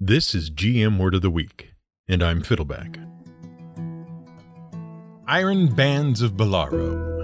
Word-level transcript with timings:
This 0.00 0.32
is 0.32 0.48
GM 0.48 0.96
Word 0.96 1.16
of 1.16 1.22
the 1.22 1.28
Week, 1.30 1.72
and 2.06 2.22
I'm 2.22 2.40
Fiddleback. 2.40 3.04
Iron 5.26 5.74
Bands 5.74 6.22
of 6.22 6.34
Bilarro. 6.34 7.16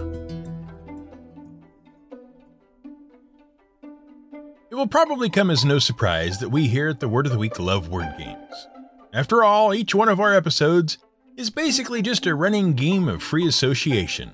It 4.73 4.75
will 4.75 4.89
probably 4.89 5.31
come 5.31 5.53
as 5.53 5.65
no 5.65 5.79
surprise 5.79 6.41
that 6.41 6.49
we 6.49 6.67
here 6.67 6.89
at 6.89 6.99
the 6.99 7.09
Word 7.09 7.27
of 7.27 7.33
the 7.33 7.39
Week 7.39 7.61
love 7.61 7.91
word 7.91 8.13
games. 8.19 8.67
After 9.13 9.45
all, 9.45 9.73
each 9.73 9.95
one 9.95 10.09
of 10.09 10.19
our 10.19 10.35
episodes 10.35 10.99
is 11.37 11.51
basically 11.51 12.03
just 12.03 12.27
a 12.27 12.35
running 12.35 12.73
game 12.73 13.07
of 13.07 13.23
free 13.23 13.47
association, 13.47 14.33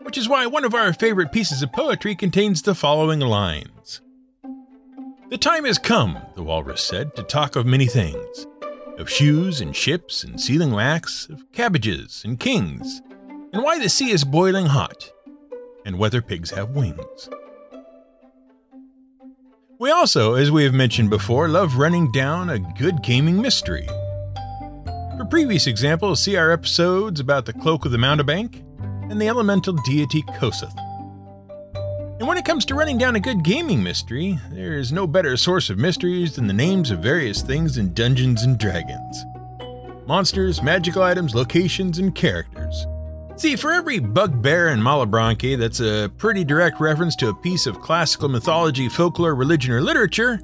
which 0.00 0.18
is 0.18 0.28
why 0.28 0.46
one 0.46 0.64
of 0.64 0.74
our 0.74 0.92
favorite 0.92 1.30
pieces 1.30 1.62
of 1.62 1.70
poetry 1.70 2.16
contains 2.16 2.60
the 2.60 2.74
following 2.74 3.20
lines. 3.20 3.71
The 5.32 5.38
time 5.38 5.64
has 5.64 5.78
come, 5.78 6.18
the 6.34 6.42
walrus 6.42 6.82
said, 6.82 7.16
to 7.16 7.22
talk 7.22 7.56
of 7.56 7.64
many 7.64 7.86
things 7.86 8.46
of 8.98 9.08
shoes 9.08 9.62
and 9.62 9.74
ships 9.74 10.24
and 10.24 10.38
sealing 10.38 10.72
wax, 10.72 11.26
of 11.30 11.50
cabbages 11.52 12.20
and 12.22 12.38
kings, 12.38 13.00
and 13.54 13.62
why 13.62 13.78
the 13.78 13.88
sea 13.88 14.10
is 14.10 14.24
boiling 14.24 14.66
hot, 14.66 15.10
and 15.86 15.98
whether 15.98 16.20
pigs 16.20 16.50
have 16.50 16.76
wings. 16.76 17.30
We 19.78 19.90
also, 19.90 20.34
as 20.34 20.50
we 20.50 20.64
have 20.64 20.74
mentioned 20.74 21.08
before, 21.08 21.48
love 21.48 21.78
running 21.78 22.12
down 22.12 22.50
a 22.50 22.58
good 22.58 23.02
gaming 23.02 23.40
mystery. 23.40 23.86
For 25.16 25.26
previous 25.30 25.66
examples, 25.66 26.20
see 26.20 26.36
our 26.36 26.50
episodes 26.50 27.20
about 27.20 27.46
the 27.46 27.54
Cloak 27.54 27.86
of 27.86 27.92
the 27.92 27.96
Mountebank 27.96 28.62
and 29.10 29.18
the 29.18 29.28
elemental 29.28 29.78
deity 29.86 30.20
Kossuth. 30.24 30.91
And 32.22 32.28
when 32.28 32.38
it 32.38 32.44
comes 32.44 32.64
to 32.66 32.76
running 32.76 32.98
down 32.98 33.16
a 33.16 33.20
good 33.20 33.42
gaming 33.42 33.82
mystery, 33.82 34.38
there 34.52 34.74
is 34.74 34.92
no 34.92 35.08
better 35.08 35.36
source 35.36 35.70
of 35.70 35.78
mysteries 35.78 36.36
than 36.36 36.46
the 36.46 36.52
names 36.52 36.92
of 36.92 37.00
various 37.00 37.42
things 37.42 37.78
in 37.78 37.92
Dungeons 37.94 38.44
and 38.44 38.56
Dragons 38.56 39.24
monsters, 40.06 40.62
magical 40.62 41.02
items, 41.02 41.34
locations, 41.34 41.98
and 41.98 42.14
characters. 42.14 42.86
See, 43.34 43.56
for 43.56 43.72
every 43.72 43.98
bugbear 43.98 44.68
in 44.68 44.78
Malebranche 44.78 45.58
that's 45.58 45.80
a 45.80 46.12
pretty 46.16 46.44
direct 46.44 46.78
reference 46.78 47.16
to 47.16 47.30
a 47.30 47.34
piece 47.34 47.66
of 47.66 47.80
classical 47.80 48.28
mythology, 48.28 48.88
folklore, 48.88 49.34
religion, 49.34 49.72
or 49.72 49.80
literature, 49.80 50.40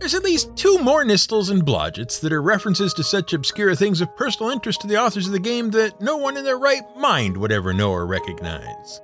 there's 0.00 0.16
at 0.16 0.24
least 0.24 0.56
two 0.56 0.78
more 0.78 1.04
Nystuls 1.04 1.48
and 1.48 1.64
Blodgetts 1.64 2.20
that 2.22 2.32
are 2.32 2.42
references 2.42 2.92
to 2.94 3.04
such 3.04 3.32
obscure 3.32 3.76
things 3.76 4.00
of 4.00 4.16
personal 4.16 4.50
interest 4.50 4.80
to 4.80 4.88
the 4.88 5.00
authors 5.00 5.28
of 5.28 5.32
the 5.32 5.38
game 5.38 5.70
that 5.70 6.00
no 6.00 6.16
one 6.16 6.36
in 6.36 6.42
their 6.42 6.58
right 6.58 6.82
mind 6.96 7.36
would 7.36 7.52
ever 7.52 7.72
know 7.72 7.92
or 7.92 8.04
recognize 8.04 9.00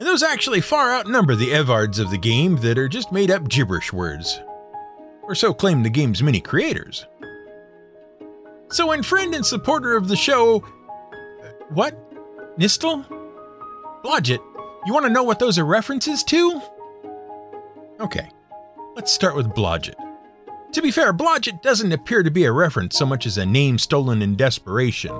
and 0.00 0.08
those 0.08 0.22
actually 0.22 0.62
far 0.62 0.92
outnumber 0.92 1.34
the 1.34 1.50
Evards 1.50 2.00
of 2.00 2.10
the 2.10 2.18
game 2.18 2.56
that 2.56 2.78
are 2.78 2.88
just 2.88 3.12
made 3.12 3.30
up 3.30 3.48
gibberish 3.48 3.92
words. 3.92 4.40
Or 5.22 5.34
so 5.34 5.52
claim 5.52 5.82
the 5.82 5.90
game's 5.90 6.22
many 6.22 6.40
creators. 6.40 7.06
So, 8.70 8.86
when 8.86 9.02
friend 9.02 9.34
and 9.34 9.44
supporter 9.44 9.96
of 9.96 10.08
the 10.08 10.16
show. 10.16 10.64
Uh, 11.12 11.48
what? 11.70 11.96
Nystul? 12.58 13.04
Blodgett, 14.02 14.40
you 14.86 14.94
want 14.94 15.04
to 15.06 15.12
know 15.12 15.22
what 15.22 15.38
those 15.38 15.58
are 15.58 15.64
references 15.64 16.24
to? 16.24 16.62
Okay, 18.00 18.30
let's 18.94 19.12
start 19.12 19.36
with 19.36 19.48
Blodgett. 19.48 19.96
To 20.72 20.80
be 20.80 20.90
fair, 20.90 21.12
Blodgett 21.12 21.62
doesn't 21.62 21.92
appear 21.92 22.22
to 22.22 22.30
be 22.30 22.44
a 22.44 22.52
reference 22.52 22.96
so 22.96 23.04
much 23.04 23.26
as 23.26 23.36
a 23.36 23.44
name 23.44 23.76
stolen 23.76 24.22
in 24.22 24.36
desperation. 24.36 25.10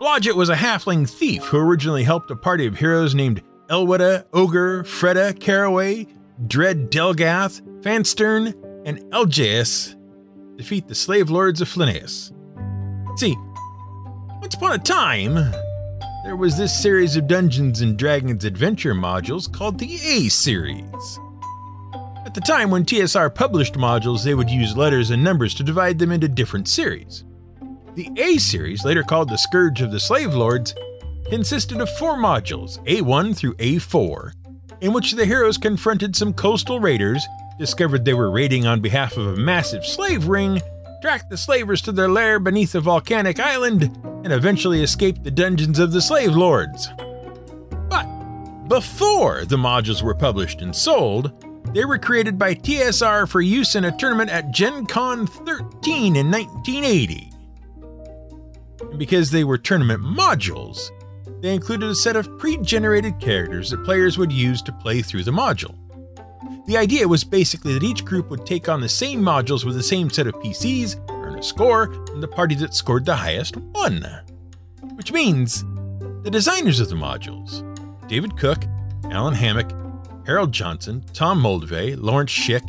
Blodgett 0.00 0.36
was 0.36 0.48
a 0.48 0.56
halfling 0.56 1.08
thief 1.08 1.44
who 1.44 1.58
originally 1.58 2.02
helped 2.04 2.30
a 2.30 2.36
party 2.36 2.66
of 2.66 2.76
heroes 2.76 3.14
named 3.14 3.42
Elweda, 3.70 4.24
Ogre, 4.32 4.82
Freda, 4.84 5.38
Caraway, 5.38 6.06
Dread 6.46 6.90
Delgath, 6.90 7.60
Fanstern, 7.82 8.54
and 8.86 9.00
Eljaeus 9.12 9.94
defeat 10.56 10.88
the 10.88 10.94
slave 10.94 11.30
lords 11.30 11.60
of 11.60 11.68
Flinaeus. 11.68 12.32
See, 13.18 13.36
once 14.40 14.54
upon 14.54 14.72
a 14.72 14.78
time, 14.78 15.34
there 16.24 16.36
was 16.36 16.56
this 16.56 16.80
series 16.82 17.16
of 17.16 17.26
Dungeons 17.26 17.80
and 17.80 17.96
Dragons 17.96 18.44
adventure 18.44 18.94
modules 18.94 19.52
called 19.52 19.78
the 19.78 19.94
A 19.94 20.28
series. 20.28 21.18
At 22.24 22.34
the 22.34 22.40
time 22.40 22.70
when 22.70 22.84
TSR 22.84 23.34
published 23.34 23.74
modules, 23.74 24.24
they 24.24 24.34
would 24.34 24.50
use 24.50 24.76
letters 24.76 25.10
and 25.10 25.22
numbers 25.22 25.54
to 25.54 25.64
divide 25.64 25.98
them 25.98 26.12
into 26.12 26.28
different 26.28 26.68
series. 26.68 27.24
The 27.94 28.10
A 28.16 28.38
series, 28.38 28.84
later 28.84 29.02
called 29.02 29.28
the 29.28 29.38
Scourge 29.38 29.80
of 29.80 29.90
the 29.90 30.00
Slave 30.00 30.34
Lords, 30.34 30.74
consisted 31.28 31.80
of 31.80 31.90
four 31.96 32.16
modules, 32.16 32.82
A1 32.86 33.36
through 33.36 33.54
A4, 33.54 34.32
in 34.80 34.92
which 34.92 35.12
the 35.12 35.26
heroes 35.26 35.58
confronted 35.58 36.14
some 36.16 36.32
coastal 36.32 36.80
raiders, 36.80 37.26
discovered 37.58 38.04
they 38.04 38.14
were 38.14 38.30
raiding 38.30 38.66
on 38.66 38.80
behalf 38.80 39.16
of 39.16 39.26
a 39.26 39.36
massive 39.36 39.84
slave 39.84 40.26
ring, 40.28 40.60
tracked 41.02 41.30
the 41.30 41.36
slavers 41.36 41.82
to 41.82 41.92
their 41.92 42.08
lair 42.08 42.38
beneath 42.38 42.74
a 42.74 42.80
volcanic 42.80 43.38
island, 43.38 43.82
and 44.24 44.32
eventually 44.32 44.82
escaped 44.82 45.22
the 45.22 45.30
dungeons 45.30 45.78
of 45.78 45.92
the 45.92 46.00
slave 46.00 46.34
lords. 46.34 46.88
But 47.88 48.06
before 48.68 49.44
the 49.44 49.56
modules 49.56 50.02
were 50.02 50.14
published 50.14 50.60
and 50.60 50.74
sold, 50.74 51.32
they 51.74 51.84
were 51.84 51.98
created 51.98 52.38
by 52.38 52.54
TSR 52.54 53.28
for 53.28 53.40
use 53.40 53.74
in 53.74 53.84
a 53.84 53.96
tournament 53.96 54.30
at 54.30 54.50
Gen 54.50 54.86
Con 54.86 55.26
13 55.26 56.16
in 56.16 56.30
1980. 56.30 57.32
And 58.80 58.98
because 58.98 59.30
they 59.30 59.44
were 59.44 59.58
tournament 59.58 60.02
modules, 60.02 60.90
they 61.40 61.54
included 61.54 61.88
a 61.88 61.94
set 61.94 62.16
of 62.16 62.38
pre 62.38 62.56
generated 62.58 63.20
characters 63.20 63.70
that 63.70 63.84
players 63.84 64.18
would 64.18 64.32
use 64.32 64.62
to 64.62 64.72
play 64.72 65.02
through 65.02 65.24
the 65.24 65.30
module. 65.30 65.74
The 66.66 66.76
idea 66.76 67.08
was 67.08 67.24
basically 67.24 67.72
that 67.74 67.82
each 67.82 68.04
group 68.04 68.28
would 68.30 68.44
take 68.44 68.68
on 68.68 68.80
the 68.80 68.88
same 68.88 69.22
modules 69.22 69.64
with 69.64 69.74
the 69.74 69.82
same 69.82 70.10
set 70.10 70.26
of 70.26 70.34
PCs, 70.34 70.96
earn 71.10 71.38
a 71.38 71.42
score, 71.42 71.84
and 72.12 72.22
the 72.22 72.28
party 72.28 72.54
that 72.56 72.74
scored 72.74 73.06
the 73.06 73.16
highest 73.16 73.56
won. 73.56 74.06
Which 74.94 75.12
means 75.12 75.64
the 76.22 76.30
designers 76.30 76.80
of 76.80 76.88
the 76.90 76.94
modules, 76.94 77.64
David 78.08 78.36
Cook, 78.36 78.64
Allen 79.10 79.34
Hammack, 79.34 79.72
Harold 80.26 80.52
Johnson, 80.52 81.04
Tom 81.14 81.42
Moldvay, 81.42 81.96
Lawrence 81.98 82.32
Schick, 82.32 82.68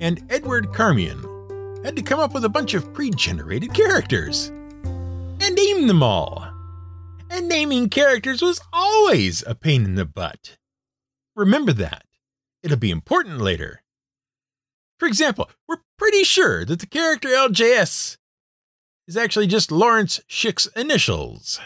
and 0.00 0.24
Edward 0.28 0.68
Carmien, 0.72 1.84
had 1.84 1.94
to 1.94 2.02
come 2.02 2.18
up 2.18 2.34
with 2.34 2.44
a 2.44 2.48
bunch 2.48 2.74
of 2.74 2.92
pre 2.92 3.10
generated 3.10 3.72
characters 3.72 4.48
and 5.40 5.54
name 5.54 5.86
them 5.86 6.02
all 6.02 6.45
and 7.36 7.48
naming 7.48 7.90
characters 7.90 8.40
was 8.40 8.60
always 8.72 9.44
a 9.46 9.54
pain 9.54 9.84
in 9.84 9.94
the 9.94 10.06
butt. 10.06 10.56
Remember 11.34 11.72
that. 11.74 12.04
It'll 12.62 12.78
be 12.78 12.90
important 12.90 13.40
later. 13.40 13.82
For 14.98 15.06
example, 15.06 15.50
we're 15.68 15.82
pretty 15.98 16.24
sure 16.24 16.64
that 16.64 16.80
the 16.80 16.86
character 16.86 17.28
LJS 17.28 18.16
is 19.06 19.16
actually 19.16 19.46
just 19.46 19.70
Lawrence 19.70 20.20
Schick's 20.28 20.66
initials. 20.68 21.60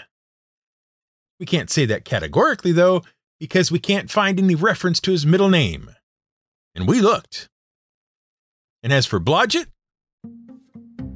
We 1.38 1.46
can't 1.46 1.70
say 1.70 1.86
that 1.86 2.04
categorically, 2.04 2.72
though, 2.72 3.02
because 3.38 3.70
we 3.70 3.78
can't 3.78 4.10
find 4.10 4.38
any 4.38 4.56
reference 4.56 5.00
to 5.00 5.12
his 5.12 5.24
middle 5.24 5.48
name. 5.48 5.94
And 6.74 6.88
we 6.88 7.00
looked. 7.00 7.48
And 8.82 8.92
as 8.92 9.06
for 9.06 9.20
Blodgett, 9.20 9.66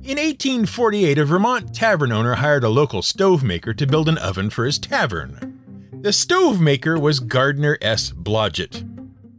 in 0.05 0.19
1848, 0.19 1.17
a 1.17 1.25
Vermont 1.25 1.75
tavern 1.75 2.13
owner 2.13 2.35
hired 2.35 2.63
a 2.63 2.69
local 2.69 3.01
stove 3.01 3.43
maker 3.43 3.73
to 3.73 3.87
build 3.87 4.07
an 4.07 4.19
oven 4.19 4.51
for 4.51 4.67
his 4.67 4.79
tavern. 4.79 5.59
The 6.03 6.13
stove 6.13 6.61
maker 6.61 6.99
was 6.99 7.21
Gardner 7.21 7.79
S. 7.81 8.11
Blodgett, 8.11 8.83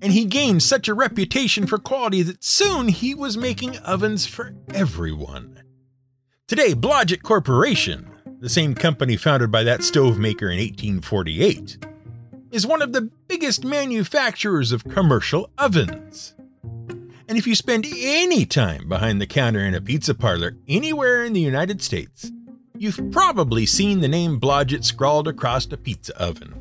and 0.01 0.11
he 0.11 0.25
gained 0.25 0.63
such 0.63 0.87
a 0.87 0.95
reputation 0.95 1.67
for 1.67 1.77
quality 1.77 2.23
that 2.23 2.43
soon 2.43 2.87
he 2.87 3.13
was 3.13 3.37
making 3.37 3.77
ovens 3.77 4.25
for 4.25 4.55
everyone. 4.73 5.61
Today, 6.47 6.73
Blodgett 6.73 7.21
Corporation, 7.21 8.09
the 8.39 8.49
same 8.49 8.73
company 8.73 9.17
founded 9.17 9.51
by 9.51 9.61
that 9.61 9.83
stove 9.83 10.17
maker 10.17 10.49
in 10.49 10.57
1848, 10.57 11.85
is 12.49 12.65
one 12.65 12.81
of 12.81 12.91
the 12.91 13.11
biggest 13.27 13.63
manufacturers 13.63 14.71
of 14.71 14.83
commercial 14.85 15.51
ovens. 15.59 16.33
And 17.27 17.37
if 17.37 17.47
you 17.47 17.55
spend 17.55 17.85
any 17.89 18.45
time 18.45 18.87
behind 18.87 19.19
the 19.19 19.25
counter 19.25 19.61
in 19.61 19.73
a 19.73 19.81
pizza 19.81 20.13
parlor 20.13 20.57
anywhere 20.67 21.23
in 21.25 21.33
the 21.33 21.41
United 21.41 21.81
States, 21.81 22.31
you've 22.77 23.11
probably 23.11 23.65
seen 23.65 23.99
the 23.99 24.07
name 24.07 24.39
Blodgett 24.39 24.83
scrawled 24.83 25.27
across 25.27 25.65
a 25.71 25.77
pizza 25.77 26.15
oven. 26.21 26.53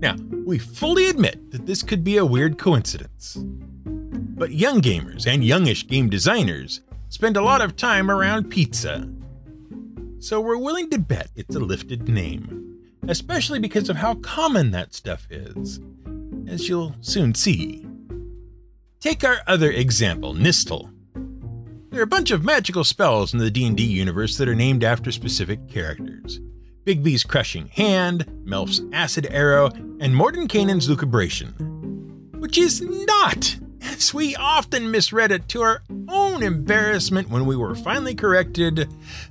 Now, 0.00 0.14
we 0.46 0.58
fully 0.58 1.08
admit 1.08 1.50
that 1.50 1.66
this 1.66 1.82
could 1.82 2.04
be 2.04 2.16
a 2.16 2.24
weird 2.24 2.58
coincidence. 2.58 3.36
But 3.40 4.52
young 4.52 4.80
gamers 4.80 5.26
and 5.26 5.44
youngish 5.44 5.86
game 5.86 6.08
designers 6.08 6.80
spend 7.08 7.36
a 7.36 7.42
lot 7.42 7.60
of 7.60 7.76
time 7.76 8.10
around 8.10 8.50
pizza. 8.50 9.10
So 10.20 10.40
we're 10.40 10.58
willing 10.58 10.90
to 10.90 10.98
bet 10.98 11.30
it's 11.34 11.56
a 11.56 11.60
lifted 11.60 12.08
name, 12.08 12.78
especially 13.08 13.58
because 13.58 13.88
of 13.88 13.96
how 13.96 14.14
common 14.14 14.70
that 14.70 14.94
stuff 14.94 15.26
is, 15.28 15.80
as 16.46 16.68
you'll 16.68 16.94
soon 17.00 17.34
see. 17.34 17.89
Take 19.00 19.24
our 19.24 19.38
other 19.46 19.70
example, 19.70 20.34
Nystul. 20.34 20.92
There 21.90 22.00
are 22.00 22.04
a 22.04 22.06
bunch 22.06 22.30
of 22.30 22.44
magical 22.44 22.84
spells 22.84 23.32
in 23.32 23.40
the 23.40 23.50
D&D 23.50 23.82
universe 23.82 24.36
that 24.36 24.46
are 24.46 24.54
named 24.54 24.84
after 24.84 25.10
specific 25.10 25.68
characters. 25.68 26.38
Bigby's 26.84 27.24
Crushing 27.24 27.68
Hand, 27.68 28.26
Melf's 28.44 28.82
Acid 28.92 29.26
Arrow, 29.30 29.68
and 29.68 30.14
Mordenkainen's 30.14 30.86
Lucubration. 30.86 31.54
Which 32.36 32.58
is 32.58 32.82
not, 32.82 33.56
as 33.80 34.12
we 34.12 34.36
often 34.36 34.90
misread 34.90 35.32
it 35.32 35.48
to 35.48 35.62
our 35.62 35.82
own 36.08 36.42
embarrassment 36.42 37.30
when 37.30 37.46
we 37.46 37.56
were 37.56 37.74
finally 37.74 38.14
corrected. 38.14 38.86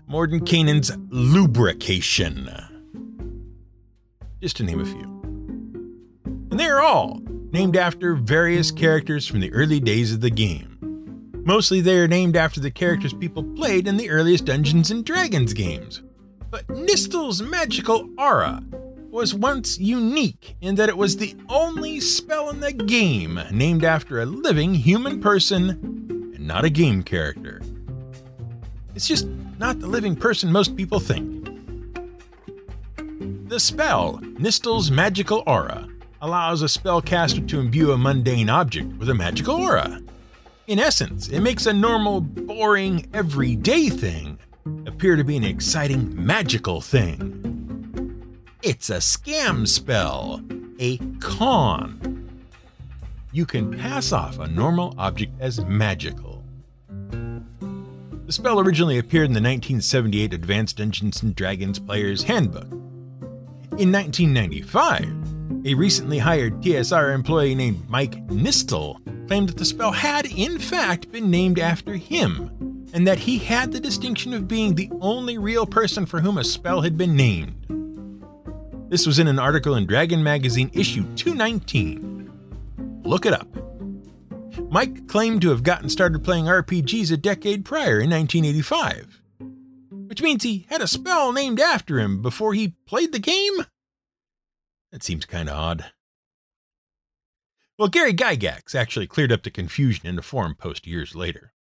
Mordenkainen's 0.09 0.91
lubrication. 1.09 2.49
Just 4.41 4.57
to 4.57 4.63
name 4.63 4.79
a 4.79 4.85
few. 4.85 5.03
And 6.49 6.59
they're 6.59 6.81
all 6.81 7.21
named 7.51 7.75
after 7.75 8.15
various 8.15 8.71
characters 8.71 9.25
from 9.25 9.39
the 9.39 9.51
early 9.53 9.79
days 9.79 10.13
of 10.13 10.21
the 10.21 10.29
game. 10.29 10.77
Mostly 11.45 11.81
they 11.81 11.97
are 11.97 12.07
named 12.07 12.35
after 12.35 12.59
the 12.59 12.71
characters 12.71 13.13
people 13.13 13.43
played 13.43 13.87
in 13.87 13.97
the 13.97 14.09
earliest 14.09 14.45
Dungeons 14.45 14.91
and 14.91 15.03
Dragons 15.03 15.53
games. 15.53 16.03
But 16.51 16.67
Nystul's 16.67 17.41
magical 17.41 18.09
aura 18.17 18.63
was 19.09 19.33
once 19.33 19.79
unique 19.79 20.55
in 20.61 20.75
that 20.75 20.89
it 20.89 20.97
was 20.97 21.17
the 21.17 21.35
only 21.49 21.99
spell 21.99 22.49
in 22.49 22.59
the 22.59 22.73
game 22.73 23.39
named 23.51 23.83
after 23.83 24.21
a 24.21 24.25
living 24.25 24.75
human 24.75 25.19
person 25.19 25.69
and 26.35 26.47
not 26.47 26.65
a 26.65 26.69
game 26.69 27.01
character. 27.01 27.61
It's 28.93 29.07
just 29.07 29.27
not 29.57 29.79
the 29.79 29.87
living 29.87 30.15
person 30.15 30.51
most 30.51 30.75
people 30.75 30.99
think. 30.99 31.49
The 33.49 33.59
spell, 33.59 34.19
Nystul's 34.21 34.91
Magical 34.91 35.41
Aura, 35.47 35.88
allows 36.21 36.61
a 36.61 36.65
spellcaster 36.65 37.47
to 37.47 37.59
imbue 37.59 37.91
a 37.91 37.97
mundane 37.97 38.49
object 38.49 38.97
with 38.97 39.09
a 39.09 39.13
magical 39.13 39.55
aura. 39.55 40.01
In 40.67 40.79
essence, 40.79 41.29
it 41.29 41.39
makes 41.39 41.65
a 41.65 41.73
normal, 41.73 42.21
boring, 42.21 43.09
everyday 43.13 43.89
thing 43.89 44.37
appear 44.85 45.15
to 45.15 45.23
be 45.23 45.37
an 45.37 45.43
exciting, 45.43 46.13
magical 46.15 46.81
thing. 46.81 47.35
It's 48.61 48.89
a 48.89 48.97
scam 48.97 49.67
spell, 49.67 50.41
a 50.79 50.97
con. 51.19 52.29
You 53.31 53.45
can 53.45 53.77
pass 53.77 54.11
off 54.11 54.39
a 54.39 54.47
normal 54.47 54.93
object 54.97 55.33
as 55.39 55.63
magical. 55.65 56.43
The 58.25 58.33
spell 58.33 58.59
originally 58.59 58.99
appeared 58.99 59.25
in 59.25 59.33
the 59.33 59.39
1978 59.39 60.33
Advanced 60.33 60.77
Dungeons 60.77 61.23
and 61.23 61.35
Dragons 61.35 61.79
Player's 61.79 62.21
Handbook. 62.21 62.69
In 63.79 63.91
1995, 63.91 65.18
a 65.65 65.73
recently 65.73 66.19
hired 66.19 66.61
TSR 66.61 67.13
employee 67.13 67.55
named 67.55 67.89
Mike 67.89 68.25
Nystul 68.27 68.99
claimed 69.27 69.49
that 69.49 69.57
the 69.57 69.65
spell 69.65 69.91
had, 69.91 70.25
in 70.25 70.57
fact, 70.57 71.11
been 71.11 71.29
named 71.29 71.59
after 71.59 71.95
him, 71.95 72.87
and 72.93 73.05
that 73.05 73.19
he 73.19 73.37
had 73.37 73.71
the 73.71 73.79
distinction 73.79 74.33
of 74.33 74.47
being 74.47 74.73
the 74.73 74.89
only 75.01 75.37
real 75.37 75.65
person 75.65 76.05
for 76.05 76.19
whom 76.19 76.37
a 76.37 76.43
spell 76.43 76.81
had 76.81 76.97
been 76.97 77.15
named. 77.15 77.55
This 78.89 79.05
was 79.05 79.19
in 79.19 79.27
an 79.27 79.37
article 79.37 79.75
in 79.75 79.85
Dragon 79.85 80.23
Magazine 80.23 80.71
issue 80.73 81.03
219. 81.15 82.31
Look 83.03 83.25
it 83.25 83.33
up. 83.33 83.47
Mike 84.71 85.07
claimed 85.07 85.41
to 85.41 85.49
have 85.49 85.63
gotten 85.63 85.89
started 85.89 86.23
playing 86.23 86.45
RPGs 86.45 87.11
a 87.11 87.17
decade 87.17 87.65
prior 87.65 87.99
in 87.99 88.09
1985, 88.09 89.21
which 90.07 90.21
means 90.21 90.43
he 90.43 90.65
had 90.69 90.81
a 90.81 90.87
spell 90.87 91.31
named 91.31 91.59
after 91.59 91.99
him 91.99 92.21
before 92.21 92.53
he 92.53 92.75
played 92.85 93.11
the 93.11 93.19
game? 93.19 93.65
That 94.91 95.03
seems 95.03 95.25
kind 95.25 95.49
of 95.49 95.55
odd. 95.57 95.91
Well, 97.77 97.87
Gary 97.87 98.13
Gygax 98.13 98.75
actually 98.75 99.07
cleared 99.07 99.31
up 99.31 99.43
the 99.43 99.51
confusion 99.51 100.07
in 100.07 100.19
a 100.19 100.21
forum 100.21 100.55
post 100.55 100.85
years 100.85 101.15
later. 101.15 101.53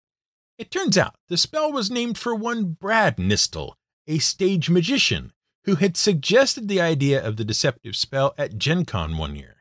It 0.57 0.71
turns 0.71 0.97
out 0.97 1.15
the 1.27 1.37
spell 1.37 1.71
was 1.71 1.91
named 1.91 2.17
for 2.17 2.33
one 2.33 2.73
Brad 2.79 3.17
Nystul, 3.17 3.73
a 4.07 4.17
stage 4.17 4.69
magician 4.69 5.33
who 5.65 5.75
had 5.75 5.95
suggested 5.95 6.67
the 6.67 6.81
idea 6.81 7.23
of 7.23 7.37
the 7.37 7.45
deceptive 7.45 7.95
spell 7.95 8.33
at 8.37 8.57
Gen 8.57 8.85
Con 8.85 9.17
one 9.17 9.35
year. 9.35 9.57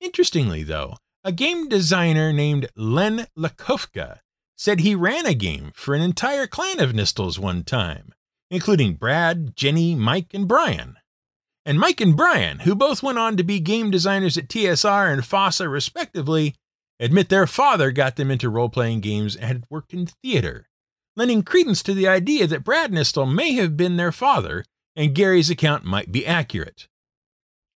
Interestingly, 0.00 0.62
though, 0.62 0.96
a 1.24 1.32
game 1.32 1.68
designer 1.68 2.32
named 2.32 2.68
Len 2.76 3.26
Lakofka 3.36 4.20
said 4.56 4.80
he 4.80 4.94
ran 4.94 5.26
a 5.26 5.34
game 5.34 5.72
for 5.74 5.94
an 5.94 6.02
entire 6.02 6.46
clan 6.46 6.78
of 6.78 6.92
Nystuls 6.92 7.38
one 7.38 7.64
time, 7.64 8.14
including 8.50 8.94
Brad, 8.94 9.56
Jenny, 9.56 9.94
Mike, 9.94 10.32
and 10.32 10.46
Brian. 10.46 10.98
And 11.66 11.80
Mike 11.80 12.00
and 12.00 12.16
Brian, 12.16 12.60
who 12.60 12.76
both 12.76 13.02
went 13.02 13.18
on 13.18 13.36
to 13.36 13.42
be 13.42 13.58
game 13.58 13.90
designers 13.90 14.38
at 14.38 14.48
TSR 14.48 15.12
and 15.12 15.22
FASA 15.22 15.68
respectively, 15.68 16.54
admit 17.00 17.28
their 17.28 17.48
father 17.48 17.90
got 17.90 18.14
them 18.14 18.30
into 18.30 18.48
role 18.48 18.68
playing 18.68 19.00
games 19.00 19.34
and 19.34 19.46
had 19.46 19.64
worked 19.68 19.92
in 19.92 20.06
theater, 20.06 20.68
lending 21.16 21.42
credence 21.42 21.82
to 21.82 21.92
the 21.92 22.06
idea 22.06 22.46
that 22.46 22.62
Brad 22.62 22.92
Nystul 22.92 23.34
may 23.34 23.54
have 23.54 23.76
been 23.76 23.96
their 23.96 24.12
father 24.12 24.64
and 24.94 25.12
Gary's 25.12 25.50
account 25.50 25.84
might 25.84 26.12
be 26.12 26.24
accurate. 26.24 26.86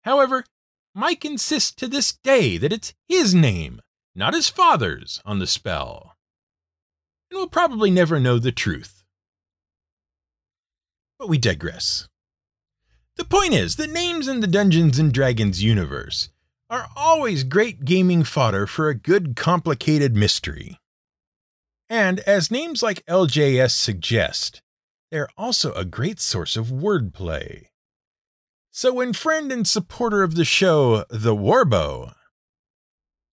However, 0.03 0.45
Mike 0.93 1.25
insists 1.25 1.73
to 1.75 1.87
this 1.87 2.13
day 2.23 2.57
that 2.57 2.71
it's 2.71 2.93
his 3.07 3.33
name, 3.33 3.81
not 4.13 4.35
his 4.35 4.49
father's, 4.49 5.19
on 5.25 5.39
the 5.39 5.47
spell. 5.47 6.15
And 7.31 7.39
we'll 7.39 7.47
probably 7.47 7.89
never 7.89 8.19
know 8.19 8.37
the 8.37 8.51
truth. 8.51 9.03
But 11.17 11.27
we 11.27 11.39
digress. 11.39 12.08
The 13.19 13.25
point 13.25 13.53
is 13.53 13.75
that 13.75 13.89
names 13.89 14.29
in 14.29 14.39
the 14.39 14.47
Dungeons 14.47 14.97
and 14.97 15.13
Dragons 15.13 15.61
universe 15.61 16.29
are 16.69 16.87
always 16.95 17.43
great 17.43 17.83
gaming 17.83 18.23
fodder 18.23 18.65
for 18.65 18.87
a 18.87 18.95
good 18.95 19.35
complicated 19.35 20.15
mystery. 20.15 20.79
And 21.89 22.21
as 22.21 22.49
names 22.49 22.81
like 22.81 23.05
LJS 23.07 23.71
suggest, 23.71 24.61
they're 25.11 25.27
also 25.37 25.73
a 25.73 25.83
great 25.83 26.21
source 26.21 26.55
of 26.55 26.67
wordplay. 26.67 27.65
So 28.71 28.93
when 28.93 29.11
friend 29.11 29.51
and 29.51 29.67
supporter 29.67 30.23
of 30.23 30.35
the 30.35 30.45
show, 30.45 31.03
The 31.09 31.35
Warbow, 31.35 32.13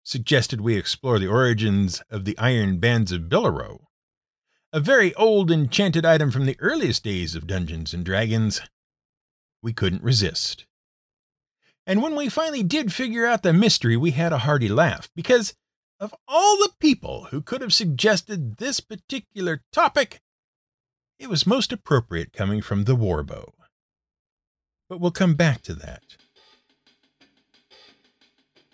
suggested 0.03 0.61
we 0.61 0.77
explore 0.77 1.19
the 1.19 1.27
origins 1.27 2.01
of 2.09 2.25
the 2.25 2.35
Iron 2.39 2.79
Bands 2.79 3.11
of 3.11 3.29
Bilarro, 3.29 3.81
a 4.73 4.79
very 4.79 5.13
old 5.13 5.51
enchanted 5.51 6.07
item 6.07 6.31
from 6.31 6.47
the 6.47 6.59
earliest 6.59 7.03
days 7.03 7.35
of 7.35 7.45
Dungeons 7.45 7.93
and 7.93 8.03
Dragons, 8.03 8.61
we 9.65 9.73
couldn't 9.73 10.03
resist. 10.03 10.65
And 11.87 12.03
when 12.03 12.15
we 12.15 12.29
finally 12.29 12.61
did 12.61 12.93
figure 12.93 13.25
out 13.25 13.41
the 13.41 13.51
mystery, 13.51 13.97
we 13.97 14.11
had 14.11 14.31
a 14.31 14.37
hearty 14.37 14.69
laugh, 14.69 15.09
because 15.15 15.55
of 15.99 16.13
all 16.27 16.57
the 16.57 16.71
people 16.79 17.29
who 17.31 17.41
could 17.41 17.61
have 17.61 17.73
suggested 17.73 18.57
this 18.57 18.79
particular 18.79 19.63
topic, 19.73 20.21
it 21.17 21.29
was 21.29 21.47
most 21.47 21.73
appropriate 21.73 22.31
coming 22.31 22.61
from 22.61 22.83
the 22.83 22.95
Warbow. 22.95 23.53
But 24.87 24.99
we'll 24.99 25.09
come 25.09 25.33
back 25.33 25.63
to 25.63 25.73
that. 25.73 26.03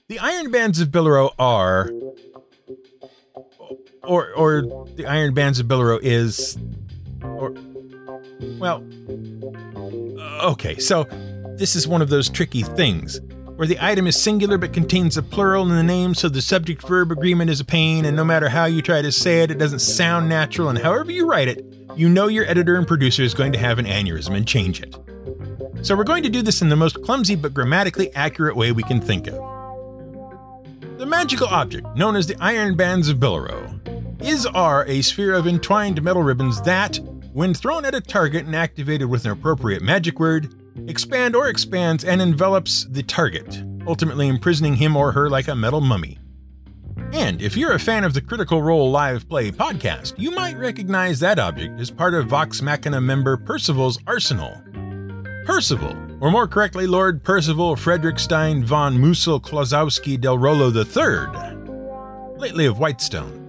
The 0.09 0.19
Iron 0.19 0.51
Bands 0.51 0.81
of 0.81 0.89
Bilarro 0.89 1.33
are, 1.39 1.89
or, 4.03 4.33
or 4.33 4.85
the 4.95 5.05
Iron 5.05 5.33
Bands 5.33 5.57
of 5.61 5.67
Bilarro 5.67 5.99
is, 6.01 6.57
or, 7.23 7.53
well, 8.59 8.83
okay, 10.41 10.77
so 10.77 11.03
this 11.55 11.75
is 11.75 11.87
one 11.87 12.01
of 12.01 12.09
those 12.09 12.29
tricky 12.29 12.63
things 12.63 13.19
where 13.55 13.67
the 13.67 13.77
item 13.79 14.07
is 14.07 14.19
singular 14.19 14.57
but 14.57 14.73
contains 14.73 15.17
a 15.17 15.21
plural 15.23 15.69
in 15.69 15.75
the 15.75 15.83
name, 15.83 16.15
so 16.15 16.27
the 16.27 16.41
subject 16.41 16.87
verb 16.87 17.11
agreement 17.11 17.49
is 17.49 17.59
a 17.59 17.65
pain, 17.65 18.05
and 18.05 18.17
no 18.17 18.23
matter 18.23 18.49
how 18.49 18.65
you 18.65 18.81
try 18.81 19.01
to 19.01 19.11
say 19.11 19.41
it, 19.41 19.51
it 19.51 19.59
doesn't 19.59 19.79
sound 19.79 20.27
natural, 20.27 20.69
and 20.69 20.79
however 20.79 21.11
you 21.11 21.27
write 21.27 21.47
it, 21.47 21.63
you 21.95 22.09
know 22.09 22.27
your 22.27 22.45
editor 22.47 22.75
and 22.75 22.87
producer 22.87 23.21
is 23.21 23.33
going 23.33 23.51
to 23.51 23.59
have 23.59 23.77
an 23.77 23.85
aneurysm 23.85 24.35
and 24.35 24.47
change 24.47 24.81
it. 24.81 24.95
So 25.85 25.95
we're 25.95 26.03
going 26.03 26.23
to 26.23 26.29
do 26.29 26.41
this 26.41 26.61
in 26.61 26.69
the 26.69 26.75
most 26.75 27.03
clumsy 27.03 27.35
but 27.35 27.53
grammatically 27.53 28.13
accurate 28.15 28.55
way 28.55 28.71
we 28.71 28.83
can 28.83 29.01
think 29.01 29.27
of. 29.27 29.35
The 30.97 31.05
magical 31.05 31.47
object, 31.47 31.87
known 31.95 32.15
as 32.15 32.27
the 32.27 32.37
Iron 32.39 32.75
Bands 32.75 33.09
of 33.09 33.17
Bilarro, 33.17 33.79
is 34.23 34.45
are 34.45 34.85
a 34.87 35.01
sphere 35.01 35.33
of 35.33 35.47
entwined 35.47 36.01
metal 36.01 36.23
ribbons 36.23 36.61
that, 36.61 36.99
when 37.33 37.53
thrown 37.53 37.85
at 37.85 37.95
a 37.95 38.01
target 38.01 38.45
and 38.45 38.55
activated 38.55 39.09
with 39.09 39.25
an 39.25 39.31
appropriate 39.31 39.81
magic 39.81 40.19
word, 40.19 40.53
expand 40.87 41.35
or 41.35 41.47
expands 41.47 42.03
and 42.03 42.21
envelops 42.21 42.85
the 42.85 43.03
target, 43.03 43.63
ultimately 43.87 44.27
imprisoning 44.27 44.75
him 44.75 44.97
or 44.97 45.11
her 45.11 45.29
like 45.29 45.47
a 45.47 45.55
metal 45.55 45.81
mummy. 45.81 46.19
And 47.13 47.41
if 47.41 47.57
you're 47.57 47.73
a 47.73 47.79
fan 47.79 48.03
of 48.03 48.13
the 48.13 48.21
Critical 48.21 48.61
Role 48.61 48.91
Live 48.91 49.27
Play 49.27 49.51
podcast, 49.51 50.13
you 50.17 50.31
might 50.31 50.57
recognize 50.57 51.19
that 51.19 51.39
object 51.39 51.79
as 51.79 51.89
part 51.89 52.13
of 52.13 52.27
Vox 52.27 52.61
Machina 52.61 53.01
member 53.01 53.37
Percival's 53.37 53.99
arsenal. 54.07 54.61
Percival, 55.45 55.95
or 56.21 56.31
more 56.31 56.47
correctly, 56.47 56.85
Lord 56.85 57.23
Percival 57.23 57.75
Frederickstein 57.75 58.63
von 58.63 58.97
Musel 58.97 59.41
Klosowski 59.41 60.19
del 60.19 60.37
Rolo 60.37 60.69
III, 60.69 62.37
lately 62.37 62.65
of 62.65 62.77
Whitestone, 62.77 63.40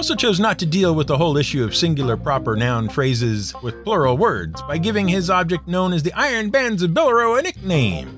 also 0.00 0.14
chose 0.14 0.40
not 0.40 0.58
to 0.58 0.64
deal 0.64 0.94
with 0.94 1.06
the 1.06 1.18
whole 1.18 1.36
issue 1.36 1.62
of 1.62 1.76
singular 1.76 2.16
proper 2.16 2.56
noun 2.56 2.88
phrases 2.88 3.52
with 3.62 3.84
plural 3.84 4.16
words 4.16 4.62
by 4.62 4.78
giving 4.78 5.06
his 5.06 5.28
object 5.28 5.68
known 5.68 5.92
as 5.92 6.02
the 6.02 6.12
Iron 6.14 6.48
Bands 6.48 6.82
of 6.82 6.92
Bilarro 6.92 7.38
a 7.38 7.42
nickname. 7.42 8.08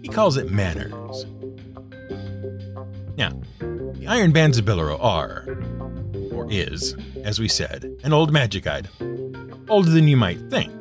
He 0.00 0.08
calls 0.08 0.38
it 0.38 0.50
manners. 0.50 1.26
Now, 3.18 3.38
the 3.60 4.06
Iron 4.08 4.32
Bands 4.32 4.56
of 4.56 4.64
Bilarro 4.64 4.96
are, 5.04 5.44
or 6.32 6.50
is, 6.50 6.96
as 7.24 7.38
we 7.38 7.46
said, 7.46 7.84
an 8.02 8.14
old 8.14 8.32
magic 8.32 8.66
item. 8.66 9.66
Older 9.68 9.90
than 9.90 10.08
you 10.08 10.16
might 10.16 10.40
think, 10.48 10.72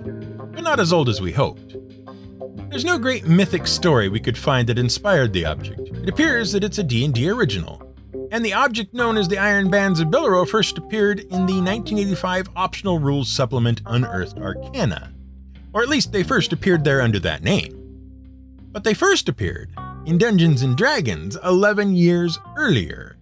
but 0.54 0.64
not 0.64 0.80
as 0.80 0.94
old 0.94 1.10
as 1.10 1.20
we 1.20 1.34
hoped. 1.34 1.76
There's 2.70 2.86
no 2.86 2.98
great 2.98 3.28
mythic 3.28 3.68
story 3.68 4.08
we 4.08 4.22
could 4.22 4.38
find 4.38 4.70
that 4.70 4.80
inspired 4.80 5.34
the 5.34 5.44
object. 5.44 5.90
It 5.90 6.08
appears 6.08 6.54
that 6.54 6.64
it's 6.64 6.78
a 6.78 6.84
D&D 6.84 7.30
original, 7.30 7.87
and 8.32 8.44
the 8.44 8.54
object 8.54 8.94
known 8.94 9.18
as 9.18 9.28
the 9.28 9.38
Iron 9.38 9.70
Bands 9.70 10.00
of 10.00 10.10
Bilarro 10.10 10.48
first 10.48 10.78
appeared 10.78 11.20
in 11.20 11.46
the 11.46 11.62
1985 11.62 12.50
optional 12.56 13.00
rules 13.00 13.32
supplement 13.32 13.82
Unearthed 13.86 14.38
Arcana. 14.40 15.14
Or 15.74 15.82
at 15.82 15.90
least 15.90 16.12
they 16.12 16.24
first 16.24 16.54
appeared 16.54 16.84
there 16.84 17.02
under 17.02 17.20
that 17.20 17.44
name. 17.44 17.74
But 18.72 18.84
they 18.84 18.94
first 18.94 19.30
appeared 19.30 19.72
in 20.06 20.18
Dungeons 20.18 20.62
and 20.62 20.78
Dragons 20.78 21.38
11 21.44 21.96
years 21.96 22.40
earlier. 22.56 23.18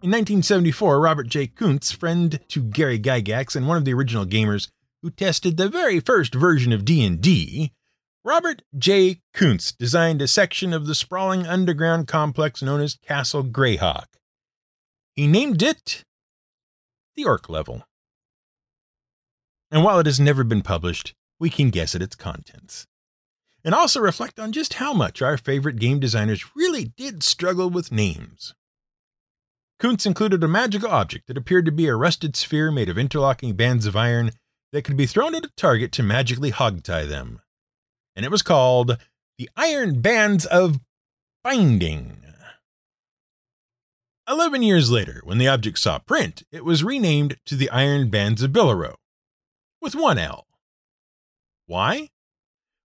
In 0.00 0.10
1974, 0.10 1.00
Robert 1.00 1.26
J. 1.26 1.48
Kuntz, 1.48 1.90
friend 1.90 2.38
to 2.48 2.62
Gary 2.62 3.00
Gygax 3.00 3.56
and 3.56 3.66
one 3.66 3.76
of 3.76 3.84
the 3.84 3.94
original 3.94 4.24
gamers 4.24 4.68
who 5.02 5.10
tested 5.10 5.56
the 5.56 5.68
very 5.68 6.00
first 6.00 6.34
version 6.34 6.72
of 6.72 6.84
D&D, 6.84 7.72
Robert 8.28 8.60
J. 8.76 9.22
Kuntz 9.32 9.72
designed 9.72 10.20
a 10.20 10.28
section 10.28 10.74
of 10.74 10.84
the 10.86 10.94
sprawling 10.94 11.46
underground 11.46 12.06
complex 12.06 12.60
known 12.60 12.82
as 12.82 12.98
Castle 13.02 13.42
Greyhawk. 13.42 14.04
He 15.16 15.26
named 15.26 15.62
it 15.62 16.04
the 17.16 17.24
Orc 17.24 17.48
Level. 17.48 17.84
And 19.70 19.82
while 19.82 19.98
it 19.98 20.04
has 20.04 20.20
never 20.20 20.44
been 20.44 20.60
published, 20.60 21.14
we 21.40 21.48
can 21.48 21.70
guess 21.70 21.94
at 21.94 22.02
its 22.02 22.16
contents. 22.16 22.86
And 23.64 23.74
also 23.74 23.98
reflect 23.98 24.38
on 24.38 24.52
just 24.52 24.74
how 24.74 24.92
much 24.92 25.22
our 25.22 25.38
favorite 25.38 25.76
game 25.76 25.98
designers 25.98 26.54
really 26.54 26.92
did 26.98 27.22
struggle 27.22 27.70
with 27.70 27.90
names. 27.90 28.54
Kuntz 29.80 30.04
included 30.04 30.44
a 30.44 30.48
magical 30.48 30.90
object 30.90 31.28
that 31.28 31.38
appeared 31.38 31.64
to 31.64 31.72
be 31.72 31.86
a 31.86 31.96
rusted 31.96 32.36
sphere 32.36 32.70
made 32.70 32.90
of 32.90 32.98
interlocking 32.98 33.56
bands 33.56 33.86
of 33.86 33.96
iron 33.96 34.32
that 34.72 34.82
could 34.82 34.98
be 34.98 35.06
thrown 35.06 35.34
at 35.34 35.46
a 35.46 35.52
target 35.56 35.92
to 35.92 36.02
magically 36.02 36.52
hogtie 36.52 37.08
them. 37.08 37.40
And 38.18 38.24
it 38.24 38.32
was 38.32 38.42
called 38.42 38.98
the 39.38 39.48
Iron 39.56 40.00
Bands 40.00 40.44
of 40.44 40.80
Binding. 41.44 42.16
Eleven 44.28 44.60
years 44.60 44.90
later, 44.90 45.20
when 45.22 45.38
the 45.38 45.46
object 45.46 45.78
saw 45.78 46.00
print, 46.00 46.42
it 46.50 46.64
was 46.64 46.82
renamed 46.82 47.36
to 47.46 47.54
the 47.54 47.70
Iron 47.70 48.10
Bands 48.10 48.42
of 48.42 48.50
Bilarro, 48.50 48.96
with 49.80 49.94
one 49.94 50.18
L. 50.18 50.48
Why? 51.66 52.08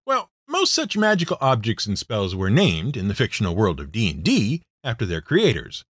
Well, 0.06 0.30
most 0.46 0.72
such 0.72 0.96
magical 0.96 1.38
objects 1.40 1.84
and 1.84 1.98
spells 1.98 2.36
were 2.36 2.48
named 2.48 2.96
in 2.96 3.08
the 3.08 3.14
fictional 3.16 3.56
world 3.56 3.80
of 3.80 3.90
D&D 3.90 4.62
after 4.84 5.04
their 5.04 5.20
creators. 5.20 5.84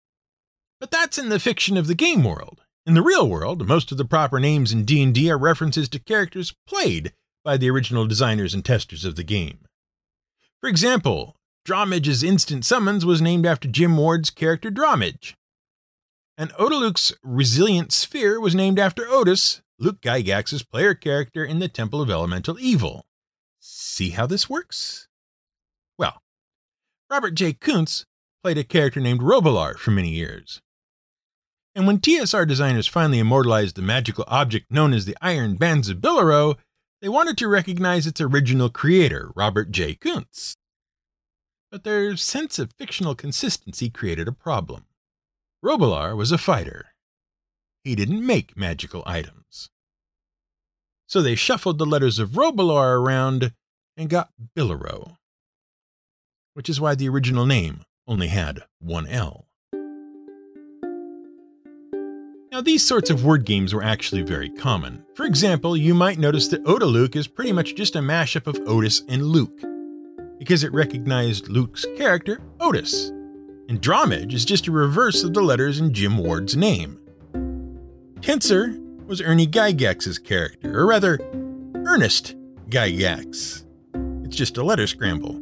But 0.78 0.92
that's 0.92 1.18
in 1.18 1.30
the 1.30 1.40
fiction 1.40 1.76
of 1.76 1.88
the 1.88 1.96
game 1.96 2.22
world. 2.22 2.60
In 2.86 2.94
the 2.94 3.02
real 3.02 3.28
world, 3.28 3.66
most 3.66 3.90
of 3.90 3.98
the 3.98 4.04
proper 4.04 4.38
names 4.38 4.72
in 4.72 4.84
D&D 4.84 5.28
are 5.32 5.36
references 5.36 5.88
to 5.88 5.98
characters 5.98 6.54
played 6.64 7.12
by 7.44 7.56
the 7.56 7.70
original 7.70 8.06
designers 8.06 8.54
and 8.54 8.64
testers 8.64 9.04
of 9.04 9.16
the 9.16 9.24
game. 9.24 9.60
For 10.60 10.68
example, 10.68 11.36
Drawmij's 11.66 12.22
instant 12.22 12.64
summons 12.64 13.04
was 13.04 13.22
named 13.22 13.46
after 13.46 13.68
Jim 13.68 13.96
Ward's 13.96 14.30
character 14.30 14.70
Drawmij. 14.70 15.34
And 16.36 16.52
Otiluke's 16.58 17.12
resilient 17.22 17.92
sphere 17.92 18.40
was 18.40 18.54
named 18.54 18.78
after 18.78 19.06
Otis, 19.08 19.62
Luke 19.78 20.00
Gygax's 20.00 20.62
player 20.62 20.94
character 20.94 21.44
in 21.44 21.58
the 21.58 21.68
Temple 21.68 22.00
of 22.00 22.10
Elemental 22.10 22.58
Evil. 22.58 23.04
See 23.60 24.10
how 24.10 24.26
this 24.26 24.48
works? 24.48 25.08
Well, 25.98 26.22
Robert 27.10 27.34
J. 27.34 27.52
Kuntz 27.52 28.06
played 28.42 28.58
a 28.58 28.64
character 28.64 29.00
named 29.00 29.20
Robilar 29.20 29.76
for 29.76 29.90
many 29.92 30.10
years. 30.10 30.60
And 31.74 31.86
when 31.86 31.98
TSR 31.98 32.46
designers 32.46 32.86
finally 32.86 33.18
immortalized 33.18 33.76
the 33.76 33.82
magical 33.82 34.24
object 34.26 34.70
known 34.70 34.92
as 34.92 35.04
the 35.04 35.16
Iron 35.22 35.56
Bands 35.56 35.88
of 35.88 35.98
Bilarro, 35.98 36.56
they 37.02 37.08
wanted 37.08 37.36
to 37.36 37.48
recognize 37.48 38.06
its 38.06 38.20
original 38.20 38.70
creator, 38.70 39.32
Robert 39.34 39.72
J. 39.72 39.96
Kuntz. 39.96 40.56
But 41.70 41.82
their 41.82 42.16
sense 42.16 42.60
of 42.60 42.72
fictional 42.78 43.16
consistency 43.16 43.90
created 43.90 44.28
a 44.28 44.32
problem. 44.32 44.86
Robilar 45.64 46.16
was 46.16 46.30
a 46.30 46.38
fighter. 46.38 46.94
He 47.82 47.96
didn't 47.96 48.24
make 48.24 48.56
magical 48.56 49.02
items. 49.04 49.68
So 51.08 51.20
they 51.20 51.34
shuffled 51.34 51.78
the 51.78 51.86
letters 51.86 52.20
of 52.20 52.30
Robilar 52.30 53.00
around 53.00 53.52
and 53.96 54.08
got 54.08 54.30
Bilarro, 54.56 55.16
which 56.54 56.68
is 56.68 56.80
why 56.80 56.94
the 56.94 57.08
original 57.08 57.46
name 57.46 57.82
only 58.06 58.28
had 58.28 58.62
one 58.78 59.08
L. 59.08 59.48
Now, 62.52 62.60
these 62.60 62.86
sorts 62.86 63.08
of 63.08 63.24
word 63.24 63.46
games 63.46 63.72
were 63.72 63.82
actually 63.82 64.20
very 64.20 64.50
common. 64.50 65.02
For 65.14 65.24
example, 65.24 65.74
you 65.74 65.94
might 65.94 66.18
notice 66.18 66.48
that 66.48 66.62
Otiluke 66.66 67.16
is 67.16 67.26
pretty 67.26 67.50
much 67.50 67.74
just 67.76 67.96
a 67.96 68.00
mashup 68.00 68.46
of 68.46 68.60
Otis 68.68 69.04
and 69.08 69.22
Luke, 69.22 69.58
because 70.38 70.62
it 70.62 70.70
recognized 70.74 71.48
Luke's 71.48 71.86
character, 71.96 72.42
Otis. 72.60 73.08
And 73.70 73.80
Drawmij 73.80 74.34
is 74.34 74.44
just 74.44 74.66
a 74.66 74.70
reverse 74.70 75.24
of 75.24 75.32
the 75.32 75.40
letters 75.40 75.80
in 75.80 75.94
Jim 75.94 76.18
Ward's 76.18 76.54
name. 76.54 76.98
Tenser 78.20 78.78
was 79.06 79.22
Ernie 79.22 79.46
Gygax's 79.46 80.18
character, 80.18 80.78
or 80.78 80.86
rather, 80.86 81.18
Ernest 81.86 82.34
Gygax. 82.68 83.64
It's 84.26 84.36
just 84.36 84.58
a 84.58 84.62
letter 84.62 84.86
scramble. 84.86 85.40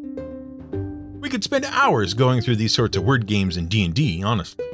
We 1.19 1.29
could 1.29 1.43
spend 1.43 1.64
hours 1.64 2.14
going 2.14 2.40
through 2.40 2.57
these 2.57 2.73
sorts 2.73 2.97
of 2.97 3.02
word 3.02 3.26
games 3.26 3.57
in 3.57 3.67
D&D, 3.67 4.23
honestly. 4.23 4.64